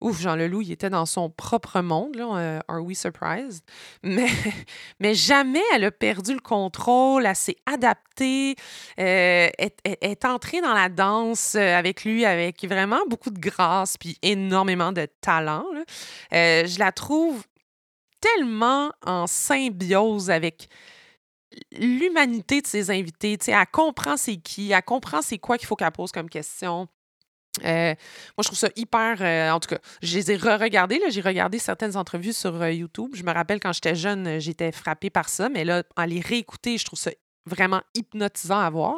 ouf, 0.00 0.20
Jean 0.20 0.36
Leloup, 0.36 0.62
il 0.62 0.72
était 0.72 0.90
dans 0.90 1.06
son 1.06 1.30
propre 1.30 1.80
monde, 1.80 2.16
là, 2.16 2.36
euh, 2.36 2.60
Are 2.68 2.82
We 2.82 2.98
Surprised? 2.98 3.62
Mais, 4.02 4.28
mais 5.00 5.14
jamais 5.14 5.62
elle 5.74 5.84
a 5.84 5.90
perdu 5.90 6.32
le 6.32 6.40
contrôle, 6.40 7.26
elle 7.26 7.34
s'est 7.34 7.56
adaptée, 7.66 8.54
euh, 9.00 9.48
est, 9.58 9.76
est, 9.84 10.24
entrée 10.24 10.60
dans 10.60 10.74
la 10.74 10.88
danse 10.88 11.54
euh, 11.54 11.76
avec 11.76 12.04
lui 12.04 12.24
avec 12.24 12.64
vraiment 12.64 13.00
beaucoup 13.08 13.30
de 13.30 13.38
grâce 13.38 13.96
puis 13.96 14.16
énormément 14.22 14.92
de 14.92 15.08
talent. 15.20 15.64
je 16.30 16.78
la 16.78 16.92
trouve 16.92 17.42
tellement 18.20 18.92
en 19.04 19.26
symbiose 19.26 20.30
avec 20.30 20.68
l'humanité 21.72 22.60
de 22.60 22.66
ses 22.66 22.90
invités. 22.90 23.38
elle 23.46 23.66
comprend 23.72 24.16
c'est 24.16 24.36
qui, 24.36 24.72
elle 24.72 24.82
comprend 24.82 25.22
c'est 25.22 25.38
quoi 25.38 25.58
qu'il 25.58 25.66
faut 25.66 25.76
qu'elle 25.76 25.92
pose 25.92 26.12
comme 26.12 26.28
question 26.28 26.88
moi, 27.62 27.94
je 28.40 28.44
trouve 28.44 28.58
ça 28.58 28.68
hyper. 28.76 29.54
en 29.54 29.60
tout 29.60 29.68
cas, 29.68 29.78
je 30.02 30.14
les 30.16 30.30
ai 30.30 30.36
re-regardés. 30.36 31.00
J'ai 31.08 31.22
regardé 31.22 31.58
certaines 31.58 31.96
entrevues 31.96 32.34
sur 32.34 32.68
YouTube. 32.68 33.12
Je 33.14 33.22
me 33.22 33.32
rappelle 33.32 33.60
quand 33.60 33.72
j'étais 33.72 33.94
jeune, 33.94 34.38
j'étais 34.40 34.72
frappée 34.72 35.08
par 35.08 35.28
ça. 35.28 35.48
Mais 35.48 35.64
là, 35.64 35.82
en 35.96 36.04
les 36.04 36.20
réécouter, 36.20 36.76
je 36.78 36.84
trouve 36.84 36.98
ça 36.98 37.10
vraiment 37.46 37.80
hypnotisant 37.94 38.58
à 38.58 38.68
voir. 38.68 38.96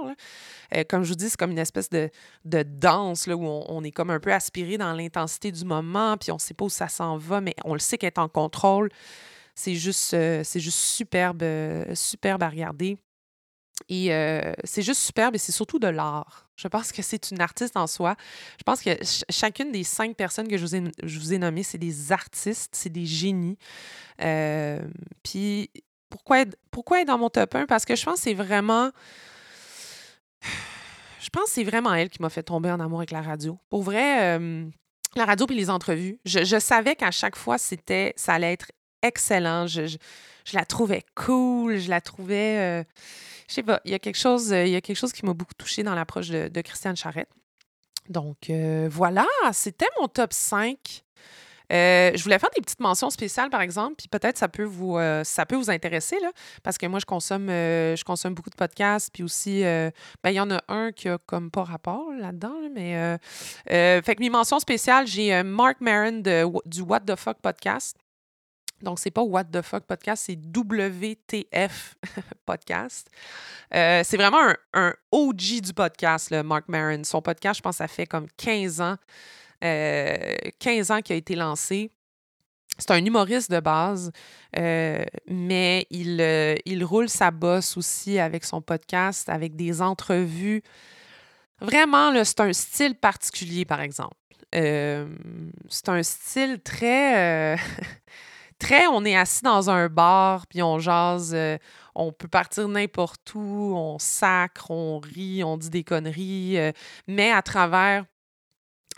comme 0.89 1.05
je 1.05 1.11
vous 1.11 1.15
dis, 1.15 1.29
c'est 1.29 1.37
comme 1.37 1.51
une 1.51 1.59
espèce 1.59 1.91
de, 1.91 2.11
danse 2.45 3.27
où 3.27 3.45
on, 3.45 3.85
est 3.85 3.93
comme 3.93 4.11
un 4.11 4.21
peu 4.21 4.33
aspiré 4.33 4.79
dans 4.79 4.93
l'intensité 4.93 5.53
du 5.53 5.65
moment, 5.65 6.17
puis 6.17 6.33
on 6.33 6.37
ne 6.37 6.41
sait 6.41 6.55
pas 6.55 6.65
où 6.65 6.71
ça 6.71 6.89
s'en 6.89 7.19
va, 7.19 7.41
mais 7.41 7.55
on 7.65 7.75
le 7.75 7.79
sait 7.79 7.99
qu'elle 7.99 8.09
est 8.09 8.19
en 8.19 8.29
contrôle. 8.29 8.91
C'est 9.59 9.75
juste, 9.75 10.11
c'est 10.45 10.61
juste 10.61 10.79
superbe, 10.79 11.43
à 11.43 12.49
regarder. 12.49 12.97
Et 13.89 14.11
c'est 14.63 14.83
juste 14.83 15.01
superbe 15.01 15.35
et 15.35 15.39
c'est 15.39 15.51
surtout 15.51 15.81
de 15.81 15.89
l'art. 15.89 16.49
Je 16.55 16.69
pense 16.69 16.93
que 16.93 17.03
c'est 17.03 17.33
une 17.33 17.41
artiste 17.41 17.77
en 17.77 17.89
soi. 17.89 18.15
Je 18.57 18.63
pense 18.63 18.81
que 18.81 18.91
chacune 19.29 19.73
des 19.73 19.83
cinq 19.83 20.15
personnes 20.15 20.47
que 20.47 20.57
je 20.57 21.19
vous 21.19 21.35
ai, 21.35 21.39
nommées, 21.39 21.65
c'est 21.65 21.77
des 21.77 22.13
artistes, 22.13 22.77
c'est 22.77 22.89
des 22.89 23.05
génies. 23.05 23.59
puis 25.25 25.71
pourquoi, 26.09 26.45
pourquoi 26.71 26.99
elle 26.99 27.03
est 27.03 27.07
dans 27.07 27.19
mon 27.19 27.29
top 27.29 27.57
1? 27.57 27.67
Parce 27.67 27.85
que 27.85 27.97
je 27.97 28.05
pense 28.05 28.15
que 28.15 28.21
c'est 28.23 28.35
vraiment. 28.35 28.93
Je 31.21 31.31
pense 31.31 31.47
que 31.47 31.51
c'est 31.51 31.65
vraiment 31.65 31.93
elle 31.95 32.11
qui 32.11 32.23
m'a 32.23 32.31
fait 32.31 32.45
tomber 32.45 32.71
en 32.71 32.79
amour 32.79 33.01
avec 33.01 33.11
la 33.11 33.23
radio. 33.23 33.59
Pour 33.71 33.83
vrai, 33.83 34.39
la 35.17 35.25
radio 35.25 35.47
puis 35.47 35.57
les 35.57 35.69
entrevues, 35.69 36.21
je, 36.25 36.59
savais 36.61 36.95
qu'à 36.95 37.11
chaque 37.11 37.37
fois, 37.37 37.59
c'était, 37.59 38.13
ça 38.17 38.35
allait 38.35 38.53
être 38.53 38.71
excellent. 39.03 39.67
Je, 39.67 39.97
la 40.53 40.65
trouvais 40.65 41.05
cool, 41.15 41.79
je 41.79 41.91
la 41.91 42.01
trouvais. 42.01 42.87
Je 43.49 43.55
sais 43.55 43.63
pas, 43.63 43.81
il 43.85 43.91
y 43.91 43.95
a 43.95 43.99
quelque 43.99 44.19
chose, 44.19 44.51
il 44.51 44.69
y 44.69 44.77
a 44.77 44.81
quelque 44.81 44.97
chose 44.97 45.13
qui 45.13 45.25
m'a 45.25 45.33
beaucoup 45.33 45.55
touchée 45.55 45.83
dans 45.83 45.95
l'approche 45.95 46.29
de, 46.29 46.61
Christiane 46.61 46.97
Charrette. 46.97 47.31
Donc 48.09 48.51
euh, 48.51 48.89
voilà, 48.91 49.27
c'était 49.53 49.89
mon 50.01 50.09
top 50.09 50.33
5. 50.33 51.05
Euh, 51.71 52.13
je 52.15 52.23
voulais 52.23 52.39
faire 52.39 52.49
des 52.57 52.63
petites 52.63 52.81
mentions 52.81 53.11
spéciales, 53.11 53.51
par 53.51 53.61
exemple, 53.61 53.97
puis 53.99 54.09
peut-être 54.09 54.39
ça 54.39 54.49
peut 54.49 54.65
vous 54.65 54.97
euh, 54.97 55.23
ça 55.23 55.45
peut 55.45 55.57
vous 55.57 55.71
intéresser, 55.71 56.19
là, 56.21 56.31
parce 56.63 56.79
que 56.79 56.87
moi, 56.87 56.99
je 56.99 57.05
consomme, 57.05 57.49
je 57.49 58.05
consomme 58.05 58.33
beaucoup 58.35 58.49
de 58.49 58.55
podcasts, 58.55 59.11
puis 59.13 59.23
aussi, 59.23 59.63
ben, 59.63 59.93
il 60.27 60.33
y 60.33 60.41
en 60.41 60.51
a 60.51 60.63
un 60.69 60.93
qui 60.93 61.11
a 61.11 61.19
comme 61.27 61.51
pas 61.51 61.65
rapport 61.65 62.11
là-dedans, 62.13 62.55
mais 62.75 63.19
fait 63.67 64.15
que 64.15 64.21
mes 64.21 64.31
mentions 64.31 64.61
spéciales, 64.61 65.07
j'ai 65.07 65.43
Mark 65.43 65.81
Maron 65.81 66.23
du 66.65 66.81
What 66.81 67.01
the 67.01 67.17
Fuck 67.17 67.39
podcast. 67.43 67.97
Donc, 68.83 68.99
c'est 68.99 69.11
pas 69.11 69.23
What 69.23 69.45
the 69.45 69.63
fuck 69.63 69.85
podcast, 69.85 70.25
c'est 70.27 70.37
WTF 70.37 71.97
podcast. 72.47 73.09
Euh, 73.75 74.03
c'est 74.05 74.17
vraiment 74.17 74.53
un, 74.73 74.95
OG 75.11 75.61
du 75.63 75.73
podcast, 75.73 76.31
le 76.31 76.43
Mark 76.43 76.69
Maron. 76.69 77.03
Son 77.05 77.21
podcast, 77.21 77.59
je 77.59 77.63
pense, 77.63 77.77
ça 77.77 77.89
fait 77.89 78.07
comme 78.07 78.29
15 78.37 78.81
ans. 78.81 78.97
15 79.61 79.65
euh, 79.65 80.95
ans 80.95 81.01
qu'il 81.01 81.15
a 81.15 81.17
été 81.17 81.35
lancé. 81.35 81.91
C'est 82.79 82.93
un 82.93 83.05
humoriste 83.05 83.51
de 83.51 83.59
base, 83.59 84.13
euh, 84.57 85.05
mais 85.27 85.85
il, 85.91 86.21
il 86.65 86.85
roule 86.85 87.09
sa 87.09 87.33
bosse 87.33 87.77
aussi 87.77 88.21
avec 88.21 88.45
son 88.45 88.63
podcast, 88.63 89.29
avec 89.29 89.57
des 89.57 89.83
entrevues. 89.83 90.63
Vraiment, 91.61 92.13
c'est 92.23 92.39
un 92.39 92.53
style 92.53 92.95
particulier, 92.95 93.65
par 93.65 93.81
exemple. 93.81 94.15
c'est 94.53 95.89
un 95.89 96.03
style 96.05 96.61
très 96.61 97.57
très, 98.59 98.87
on 98.87 99.05
est 99.05 99.17
assis 99.17 99.43
dans 99.43 99.71
un 99.71 99.89
bar, 99.89 100.47
puis 100.47 100.63
on 100.63 100.79
jase, 100.79 101.33
euh, 101.35 101.59
on 101.95 102.13
peut 102.13 102.29
partir 102.29 102.69
n'importe 102.69 103.35
où, 103.35 103.73
on 103.75 103.99
sacre, 103.99 104.71
on 104.71 104.99
rit, 104.99 105.43
on 105.45 105.57
dit 105.57 105.71
des 105.71 105.85
conneries, 105.85 106.59
euh, 106.59 106.73
mais 107.07 107.33
à 107.33 107.43
travers 107.43 108.05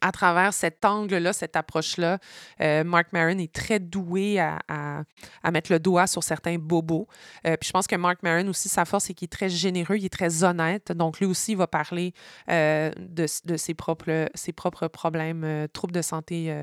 à 0.01 0.13
travers 0.13 0.53
cet 0.53 0.85
angle-là, 0.85 1.33
cette 1.33 1.57
approche-là, 1.57 2.19
euh, 2.61 2.85
Mark 2.85 3.09
Maron 3.13 3.39
est 3.39 3.53
très 3.53 3.79
doué 3.79 4.39
à, 4.39 5.05
mettre 5.51 5.73
le 5.73 5.79
doigt 5.79 6.07
sur 6.07 6.23
certains 6.23 6.59
bobos. 6.59 7.07
Euh, 7.47 7.57
puis 7.57 7.69
je 7.69 7.73
pense 7.73 7.87
que 7.87 7.97
Mark 7.97 8.23
Maron 8.23 8.49
aussi, 8.49 8.69
sa 8.69 8.85
force, 8.85 9.05
c'est 9.05 9.15
qu'il 9.15 9.27
est 9.27 9.29
très 9.29 9.49
généreux, 9.49 9.97
il 9.97 10.05
est 10.05 10.13
très 10.13 10.45
honnête. 10.45 10.93
Donc 10.93 11.21
lui 11.21 11.27
aussi, 11.27 11.53
il 11.53 11.59
va 11.59 11.67
parler 11.67 12.13
euh, 12.49 12.91
de, 12.99 13.27
ses, 13.27 13.75
propres, 13.75 14.89
problèmes, 14.89 15.69
troubles 15.73 15.93
de 15.93 16.03
santé 16.03 16.63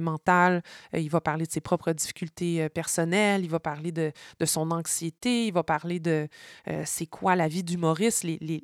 mentale. 0.00 0.62
il 0.92 1.10
va 1.10 1.20
parler 1.20 1.46
de 1.46 1.50
ses 1.50 1.60
propres 1.60 1.92
difficultés 1.92 2.68
personnelles. 2.68 3.44
Il 3.44 3.50
va 3.50 3.60
parler 3.60 3.92
de, 3.92 4.12
son 4.44 4.70
anxiété. 4.70 5.46
Il 5.46 5.52
va 5.52 5.62
parler 5.62 6.00
de 6.00 6.28
c'est 6.84 7.06
quoi 7.06 7.36
la 7.36 7.48
vie 7.48 7.64
d'humoriste, 7.64 8.24
les, 8.24 8.38
les, 8.40 8.62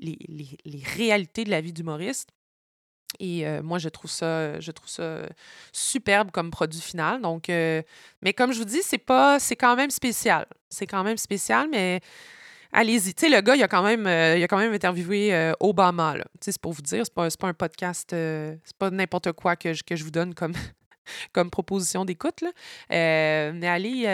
les 0.64 0.83
réalités 0.97 1.45
de 1.45 1.51
la 1.51 1.61
vie 1.61 1.73
d'humoriste. 1.73 2.36
Et 3.21 3.47
moi, 3.62 3.79
je 3.79 3.88
trouve 3.88 4.11
ça, 4.11 4.61
je 4.61 4.71
trouve 4.73 4.88
ça 4.88 5.21
superbe 5.73 6.31
comme 6.31 6.51
produit 6.51 6.81
final. 6.81 7.21
Donc, 7.21 7.49
mais 7.49 8.33
comme 8.37 8.53
je 8.53 8.59
vous 8.59 8.64
dis, 8.64 8.83
c'est 8.83 8.99
pas, 8.99 9.38
c'est 9.38 9.57
quand 9.57 9.77
même 9.77 9.90
spécial. 9.90 10.47
C'est 10.69 10.87
quand 10.87 11.03
même 11.03 11.16
spécial, 11.16 11.69
mais 11.71 12.01
allez-y. 12.73 13.14
Tu 13.14 13.27
sais, 13.27 13.29
le 13.29 13.40
gars, 13.40 13.57
il 13.57 13.62
a 13.62 13.69
quand 13.69 13.83
même, 13.83 14.03
il 14.03 14.42
a 14.42 14.49
quand 14.49 14.59
même 14.59 14.73
interviewé 14.73 15.53
Obama. 15.61 16.16
C'est 16.40 16.59
pour 16.61 16.73
vous 16.73 16.83
dire, 16.83 17.05
c'est 17.05 17.14
pas, 17.14 17.29
pas 17.31 17.49
un 17.49 17.55
podcast, 17.55 18.09
c'est 18.11 18.77
pas 18.79 18.90
n'importe 18.90 19.33
quoi 19.33 19.57
que 19.57 19.73
je, 19.73 19.83
que 19.83 19.97
je 19.97 20.05
vous 20.05 20.11
donne 20.11 20.35
comme, 20.35 20.55
comme 21.33 21.51
proposition 21.51 22.05
d'écoute. 22.05 22.45
mais 22.90 23.69
allez, 23.69 24.07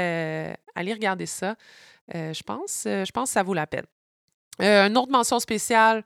allez 0.75 0.93
regarder 0.93 1.27
ça. 1.27 1.57
je 2.13 2.43
pense, 2.43 2.83
je 2.85 3.11
pense 3.11 3.31
que 3.31 3.35
ça 3.35 3.43
vaut 3.43 3.55
la 3.55 3.67
peine. 3.67 3.87
une 4.61 4.97
autre 4.97 5.11
mention 5.11 5.41
spéciale. 5.41 6.05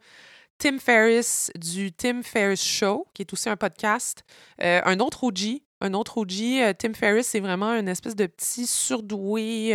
Tim 0.59 0.79
Ferriss 0.79 1.51
du 1.55 1.92
Tim 1.92 2.23
Ferriss 2.23 2.62
Show, 2.62 3.07
qui 3.12 3.23
est 3.23 3.33
aussi 3.33 3.49
un 3.49 3.57
podcast. 3.57 4.25
Euh, 4.62 4.81
un 4.85 5.01
autre 5.01 5.25
OG, 5.25 5.61
euh, 5.83 6.73
Tim 6.79 6.95
Ferriss, 6.95 7.27
c'est 7.27 7.40
vraiment 7.40 7.75
une 7.75 7.88
espèce 7.88 8.16
de 8.16 8.27
petit 8.27 8.66
surdoué 8.66 9.73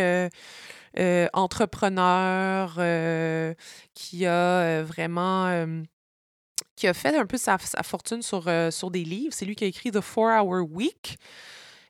euh, 0.98 1.28
entrepreneur 1.34 2.74
qui 3.94 4.26
a 4.26 4.84
vraiment 4.84 5.84
qui 6.76 6.88
a 6.88 6.94
fait 6.96 7.16
un 7.16 7.28
peu 7.28 7.38
sa, 7.38 7.60
fortune 7.60 8.24
sur, 8.24 8.42
des 8.92 9.04
livres. 9.04 9.34
C'est 9.34 9.46
lui 9.46 9.56
qui 9.56 9.66
a 9.66 9.68
écrit 9.68 9.92
The 9.92 10.02
Four 10.02 10.30
Hour 10.32 10.68
Week. 10.72 11.18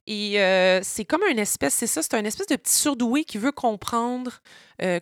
Et 0.06 0.34
c'est 0.84 1.06
comme 1.06 1.22
une 1.30 1.40
espèce, 1.40 1.76
c'est 1.76 1.88
ça, 1.88 2.04
c'est 2.04 2.16
un 2.16 2.26
espèce 2.26 2.48
de 2.48 2.58
petit 2.58 2.74
surdoué 2.74 3.24
qui 3.24 3.38
veut 3.38 3.54
comprendre 3.54 4.42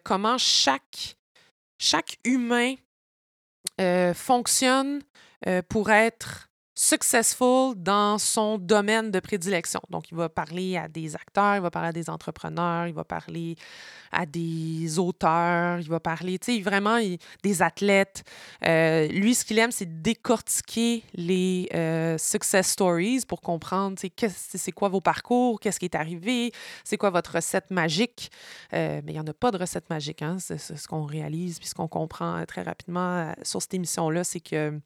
comment 0.03 0.37
chaque 0.37 1.15
humain 2.23 2.75
euh, 3.79 4.13
fonctionne 4.13 5.01
euh, 5.47 5.61
pour 5.67 5.89
être 5.89 6.48
successful 6.81 7.75
dans 7.75 8.17
son 8.17 8.57
domaine 8.57 9.11
de 9.11 9.19
prédilection. 9.19 9.81
Donc, 9.89 10.11
il 10.11 10.15
va 10.17 10.29
parler 10.29 10.77
à 10.77 10.87
des 10.87 11.13
acteurs, 11.13 11.57
il 11.57 11.61
va 11.61 11.69
parler 11.69 11.89
à 11.89 11.91
des 11.91 12.09
entrepreneurs, 12.09 12.87
il 12.87 12.93
va 12.93 13.03
parler 13.03 13.55
à 14.13 14.25
des 14.25 14.97
auteurs, 14.97 15.79
il 15.81 15.89
va 15.89 15.99
parler, 15.99 16.39
tu 16.39 16.55
sais, 16.55 16.61
vraiment 16.61 16.97
des 17.43 17.61
athlètes. 17.61 18.23
Euh, 18.65 19.07
lui, 19.07 19.35
ce 19.35 19.43
qu'il 19.43 19.59
aime, 19.59 19.71
c'est 19.71 20.01
décortiquer 20.01 21.03
les 21.13 21.67
success 22.17 22.69
stories 22.69 23.25
pour 23.27 23.41
comprendre, 23.41 23.97
tu 23.97 24.09
sais, 24.17 24.29
c'est 24.57 24.71
quoi 24.71 24.87
vos 24.87 25.01
parcours, 25.01 25.59
qu'est-ce 25.59 25.79
qui 25.79 25.85
est 25.85 25.95
arrivé, 25.95 26.53
c'est 26.85 26.97
quoi 26.97 27.09
votre 27.09 27.35
recette 27.35 27.71
magique. 27.71 28.31
mais 28.71 29.03
il 29.05 29.13
n'y 29.13 29.19
en 29.19 29.27
a 29.27 29.33
pas 29.33 29.51
de 29.51 29.57
recette 29.57 29.89
magique, 29.89 30.21
hein? 30.21 30.37
C'est 30.39 30.57
ce 30.57 30.87
qu'on 30.87 31.03
réalise, 31.03 31.59
puis 31.59 31.67
ce 31.67 31.75
qu'on 31.75 31.89
comprend 31.89 32.41
très 32.45 32.61
rapidement 32.61 33.33
sur 33.43 33.61
cette 33.61 33.73
émission-là, 33.73 34.23
c'est 34.23 34.39
que 34.39 34.79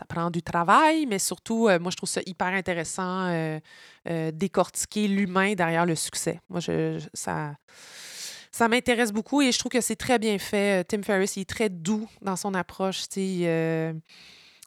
ça 0.00 0.06
prend 0.06 0.30
du 0.30 0.42
travail, 0.42 1.04
mais 1.04 1.18
surtout, 1.18 1.68
euh, 1.68 1.78
moi, 1.78 1.90
je 1.90 1.96
trouve 1.96 2.08
ça 2.08 2.22
hyper 2.24 2.48
intéressant, 2.48 3.26
euh, 3.26 3.60
euh, 4.08 4.30
décortiquer 4.32 5.06
l'humain 5.08 5.52
derrière 5.52 5.84
le 5.84 5.94
succès. 5.94 6.40
Moi, 6.48 6.60
je, 6.60 6.98
ça, 7.12 7.54
ça 8.50 8.66
m'intéresse 8.68 9.12
beaucoup 9.12 9.42
et 9.42 9.52
je 9.52 9.58
trouve 9.58 9.72
que 9.72 9.82
c'est 9.82 9.96
très 9.96 10.18
bien 10.18 10.38
fait. 10.38 10.84
Tim 10.84 11.02
Ferriss, 11.02 11.36
il 11.36 11.42
est 11.42 11.48
très 11.48 11.68
doux 11.68 12.08
dans 12.22 12.36
son 12.36 12.54
approche. 12.54 13.02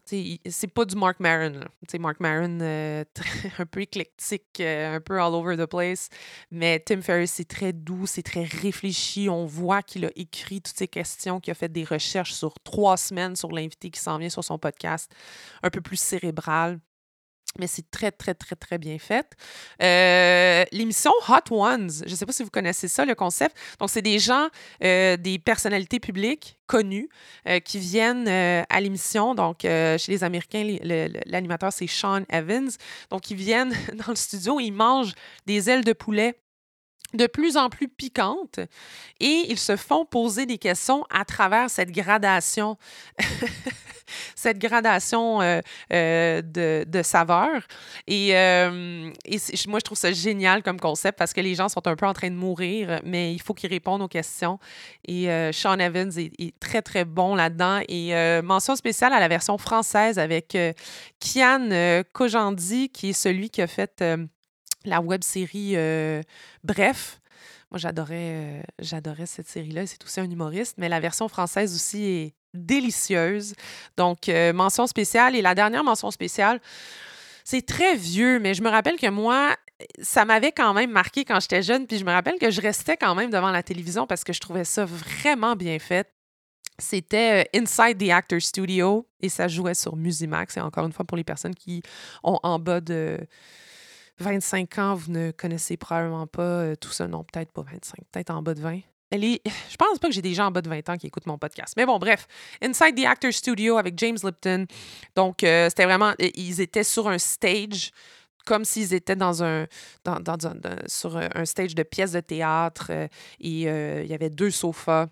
C'est 0.05 0.67
pas 0.67 0.85
du 0.85 0.95
Mark 0.95 1.19
Maron. 1.19 1.61
Mark 1.99 2.19
Maron, 2.19 2.59
euh, 2.61 3.03
un 3.59 3.65
peu 3.65 3.81
éclectique, 3.81 4.59
euh, 4.59 4.95
un 4.95 5.01
peu 5.01 5.19
all 5.19 5.33
over 5.33 5.55
the 5.55 5.65
place. 5.65 6.09
Mais 6.51 6.79
Tim 6.79 7.01
Ferriss, 7.01 7.31
c'est 7.31 7.47
très 7.47 7.73
doux, 7.73 8.05
c'est 8.05 8.23
très 8.23 8.43
réfléchi. 8.43 9.29
On 9.29 9.45
voit 9.45 9.81
qu'il 9.81 10.05
a 10.05 10.11
écrit 10.15 10.61
toutes 10.61 10.77
ces 10.77 10.87
questions, 10.87 11.39
qu'il 11.39 11.51
a 11.51 11.55
fait 11.55 11.71
des 11.71 11.83
recherches 11.83 12.33
sur 12.33 12.53
trois 12.63 12.97
semaines 12.97 13.35
sur 13.35 13.51
l'invité 13.51 13.89
qui 13.89 13.99
s'en 13.99 14.17
vient 14.17 14.29
sur 14.29 14.43
son 14.43 14.57
podcast, 14.57 15.11
un 15.61 15.69
peu 15.69 15.81
plus 15.81 15.99
cérébral 15.99 16.79
mais 17.59 17.67
c'est 17.67 17.89
très, 17.91 18.11
très, 18.11 18.33
très, 18.33 18.55
très 18.55 18.77
bien 18.77 18.97
fait. 18.97 19.27
Euh, 19.81 20.65
l'émission 20.71 21.11
Hot 21.29 21.55
Ones, 21.55 21.91
je 22.05 22.11
ne 22.11 22.15
sais 22.15 22.25
pas 22.25 22.31
si 22.31 22.43
vous 22.43 22.49
connaissez 22.49 22.87
ça, 22.87 23.05
le 23.05 23.15
concept. 23.15 23.55
Donc, 23.79 23.89
c'est 23.89 24.01
des 24.01 24.19
gens, 24.19 24.47
euh, 24.83 25.17
des 25.17 25.37
personnalités 25.37 25.99
publiques 25.99 26.57
connues 26.65 27.09
euh, 27.47 27.59
qui 27.59 27.77
viennent 27.77 28.27
à 28.27 28.81
l'émission. 28.81 29.35
Donc, 29.35 29.59
chez 29.61 30.07
les 30.07 30.23
Américains, 30.23 30.77
l'animateur, 31.25 31.71
c'est 31.71 31.87
Sean 31.87 32.23
Evans. 32.29 32.69
Donc, 33.09 33.29
ils 33.29 33.37
viennent 33.37 33.73
dans 33.93 34.09
le 34.09 34.15
studio, 34.15 34.59
ils 34.59 34.71
mangent 34.71 35.13
des 35.45 35.69
ailes 35.69 35.83
de 35.83 35.93
poulet 35.93 36.39
de 37.13 37.27
plus 37.27 37.57
en 37.57 37.69
plus 37.69 37.87
piquantes 37.87 38.59
et 39.19 39.45
ils 39.49 39.59
se 39.59 39.75
font 39.75 40.03
poser 40.03 40.47
des 40.47 40.57
questions 40.57 41.05
à 41.11 41.25
travers 41.25 41.69
cette 41.69 41.91
gradation 41.91 42.77
cette 44.43 44.59
gradation 44.59 45.41
euh, 45.41 45.59
euh, 45.91 46.41
de, 46.41 46.85
de 46.87 47.01
saveurs. 47.01 47.63
Et, 48.07 48.29
et 48.29 49.37
moi, 49.67 49.79
je 49.79 49.83
trouve 49.83 49.97
ça 49.97 50.11
génial 50.11 50.63
comme 50.63 50.79
concept 50.79 51.17
parce 51.17 51.33
que 51.33 51.41
les 51.41 51.55
gens 51.55 51.69
sont 51.69 51.87
un 51.87 51.95
peu 51.95 52.05
en 52.05 52.13
train 52.13 52.29
de 52.29 52.35
mourir, 52.35 52.99
mais 53.03 53.33
il 53.33 53.41
faut 53.41 53.53
qu'ils 53.53 53.69
répondent 53.69 54.01
aux 54.01 54.07
questions. 54.07 54.59
Et 55.07 55.27
Sean 55.51 55.79
Evans 55.79 56.11
est, 56.17 56.59
très, 56.59 56.81
très 56.81 57.05
bon 57.05 57.35
là-dedans. 57.35 57.81
Et 57.87 58.13
mention 58.41 58.75
spéciale 58.75 59.13
à 59.13 59.19
la 59.19 59.27
version 59.27 59.57
française 59.57 60.19
avec 60.19 60.57
Kian 61.19 62.03
Kojandi, 62.13 62.89
qui 62.89 63.09
est 63.09 63.13
celui 63.13 63.49
qui 63.49 63.61
a 63.61 63.67
fait 63.67 64.03
la 64.85 65.01
web 65.01 65.23
série 65.23 65.75
Bref. 66.63 67.19
Moi, 67.73 67.79
j'adorais, 67.79 68.33
euh, 68.35 68.61
j'adorais 68.77 69.25
cette 69.25 69.47
série-là. 69.47 69.87
C'est 69.87 70.03
aussi 70.03 70.19
un 70.19 70.29
humoriste, 70.29 70.75
mais 70.77 70.89
la 70.89 70.99
version 70.99 71.27
française 71.27 71.73
aussi 71.73 72.03
est 72.03 72.35
délicieuse. 72.53 73.53
Donc, 73.97 74.29
euh, 74.29 74.53
mention 74.53 74.87
spéciale. 74.87 75.35
Et 75.35 75.41
la 75.41 75.55
dernière 75.55 75.83
mention 75.83 76.11
spéciale, 76.11 76.59
c'est 77.43 77.65
très 77.65 77.95
vieux, 77.95 78.39
mais 78.39 78.53
je 78.53 78.63
me 78.63 78.69
rappelle 78.69 78.97
que 78.97 79.09
moi, 79.09 79.55
ça 80.01 80.25
m'avait 80.25 80.51
quand 80.51 80.73
même 80.73 80.91
marqué 80.91 81.25
quand 81.25 81.39
j'étais 81.39 81.61
jeune. 81.61 81.87
Puis 81.87 81.97
je 81.97 82.05
me 82.05 82.11
rappelle 82.11 82.39
que 82.39 82.51
je 82.51 82.61
restais 82.61 82.97
quand 82.97 83.15
même 83.15 83.29
devant 83.29 83.51
la 83.51 83.63
télévision 83.63 84.07
parce 84.07 84.23
que 84.23 84.33
je 84.33 84.39
trouvais 84.39 84.63
ça 84.63 84.85
vraiment 84.85 85.55
bien 85.55 85.79
fait. 85.79 86.09
C'était 86.79 87.43
euh, 87.43 87.59
Inside 87.59 87.97
the 87.99 88.09
Actor 88.09 88.41
Studio 88.41 89.07
et 89.19 89.29
ça 89.29 89.47
jouait 89.47 89.75
sur 89.75 89.95
Musimax. 89.95 90.57
Et 90.57 90.61
encore 90.61 90.85
une 90.85 90.93
fois, 90.93 91.05
pour 91.05 91.17
les 91.17 91.23
personnes 91.23 91.53
qui 91.53 91.83
ont 92.23 92.39
en 92.41 92.57
bas 92.57 92.81
de 92.81 93.19
25 94.19 94.77
ans, 94.79 94.95
vous 94.95 95.11
ne 95.11 95.31
connaissez 95.31 95.77
probablement 95.77 96.27
pas 96.27 96.41
euh, 96.41 96.75
tout 96.75 96.91
ça. 96.91 97.07
Non, 97.07 97.23
peut-être 97.23 97.51
pas 97.51 97.61
25, 97.61 97.99
peut-être 98.11 98.31
en 98.31 98.41
bas 98.41 98.53
de 98.53 98.61
20. 98.61 98.79
Je 99.21 99.75
pense 99.77 99.99
pas 99.99 100.07
que 100.07 100.13
j'ai 100.13 100.21
des 100.21 100.33
gens 100.33 100.47
en 100.47 100.51
bas 100.51 100.61
de 100.61 100.69
20 100.69 100.89
ans 100.89 100.97
qui 100.97 101.07
écoutent 101.07 101.25
mon 101.27 101.37
podcast. 101.37 101.73
Mais 101.77 101.85
bon, 101.85 101.97
bref, 101.99 102.27
Inside 102.61 102.95
the 102.95 103.05
Actor 103.05 103.33
Studio 103.33 103.77
avec 103.77 103.97
James 103.97 104.17
Lipton. 104.23 104.65
Donc, 105.15 105.43
euh, 105.43 105.69
c'était 105.69 105.85
vraiment. 105.85 106.13
Ils 106.19 106.61
étaient 106.61 106.83
sur 106.83 107.07
un 107.07 107.17
stage 107.17 107.91
comme 108.45 108.65
s'ils 108.65 108.93
étaient 108.93 109.15
dans 109.15 109.43
un, 109.43 109.67
dans, 110.03 110.19
sur 110.87 111.15
un 111.17 111.45
stage 111.45 111.75
de 111.75 111.83
pièces 111.83 112.11
de 112.11 112.19
théâtre. 112.19 112.87
Euh, 112.89 113.07
et 113.39 113.61
il 114.03 114.07
y 114.07 114.13
avait 114.13 114.29
deux 114.29 114.51
sofas. 114.51 115.07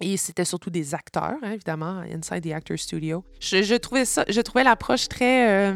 Et 0.00 0.16
c'était 0.16 0.44
surtout 0.44 0.70
des 0.70 0.92
acteurs, 0.92 1.36
hein, 1.42 1.52
évidemment, 1.52 2.00
Inside 2.00 2.42
the 2.42 2.52
Actor 2.52 2.76
Studio. 2.76 3.24
Je 3.38 3.76
trouvais 3.76 4.04
ça, 4.04 4.24
je 4.28 4.40
trouvais 4.40 4.64
l'approche 4.64 5.08
très 5.08 5.72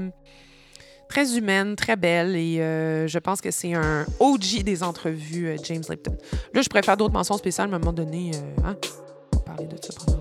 très 1.09 1.37
humaine, 1.37 1.75
très 1.77 1.97
belle 1.97 2.37
et 2.37 2.61
euh, 2.61 3.07
je 3.07 3.19
pense 3.19 3.41
que 3.41 3.51
c'est 3.51 3.75
un 3.75 4.07
OG 4.21 4.63
des 4.63 4.83
entrevues, 4.83 5.49
euh, 5.49 5.57
James 5.65 5.83
Lipton. 5.89 6.17
Là, 6.55 6.63
je 6.63 6.69
préfère 6.69 6.97
d'autres 6.97 7.15
mentions 7.15 7.37
spéciales 7.37 7.73
à 7.73 7.77
un 7.77 7.79
moment 7.79 7.93
donné. 7.93 8.33
Euh, 8.35 8.63
hein, 8.65 8.77
parler 9.45 9.67
de 9.67 9.77
ça 9.81 9.93
pendant 10.05 10.18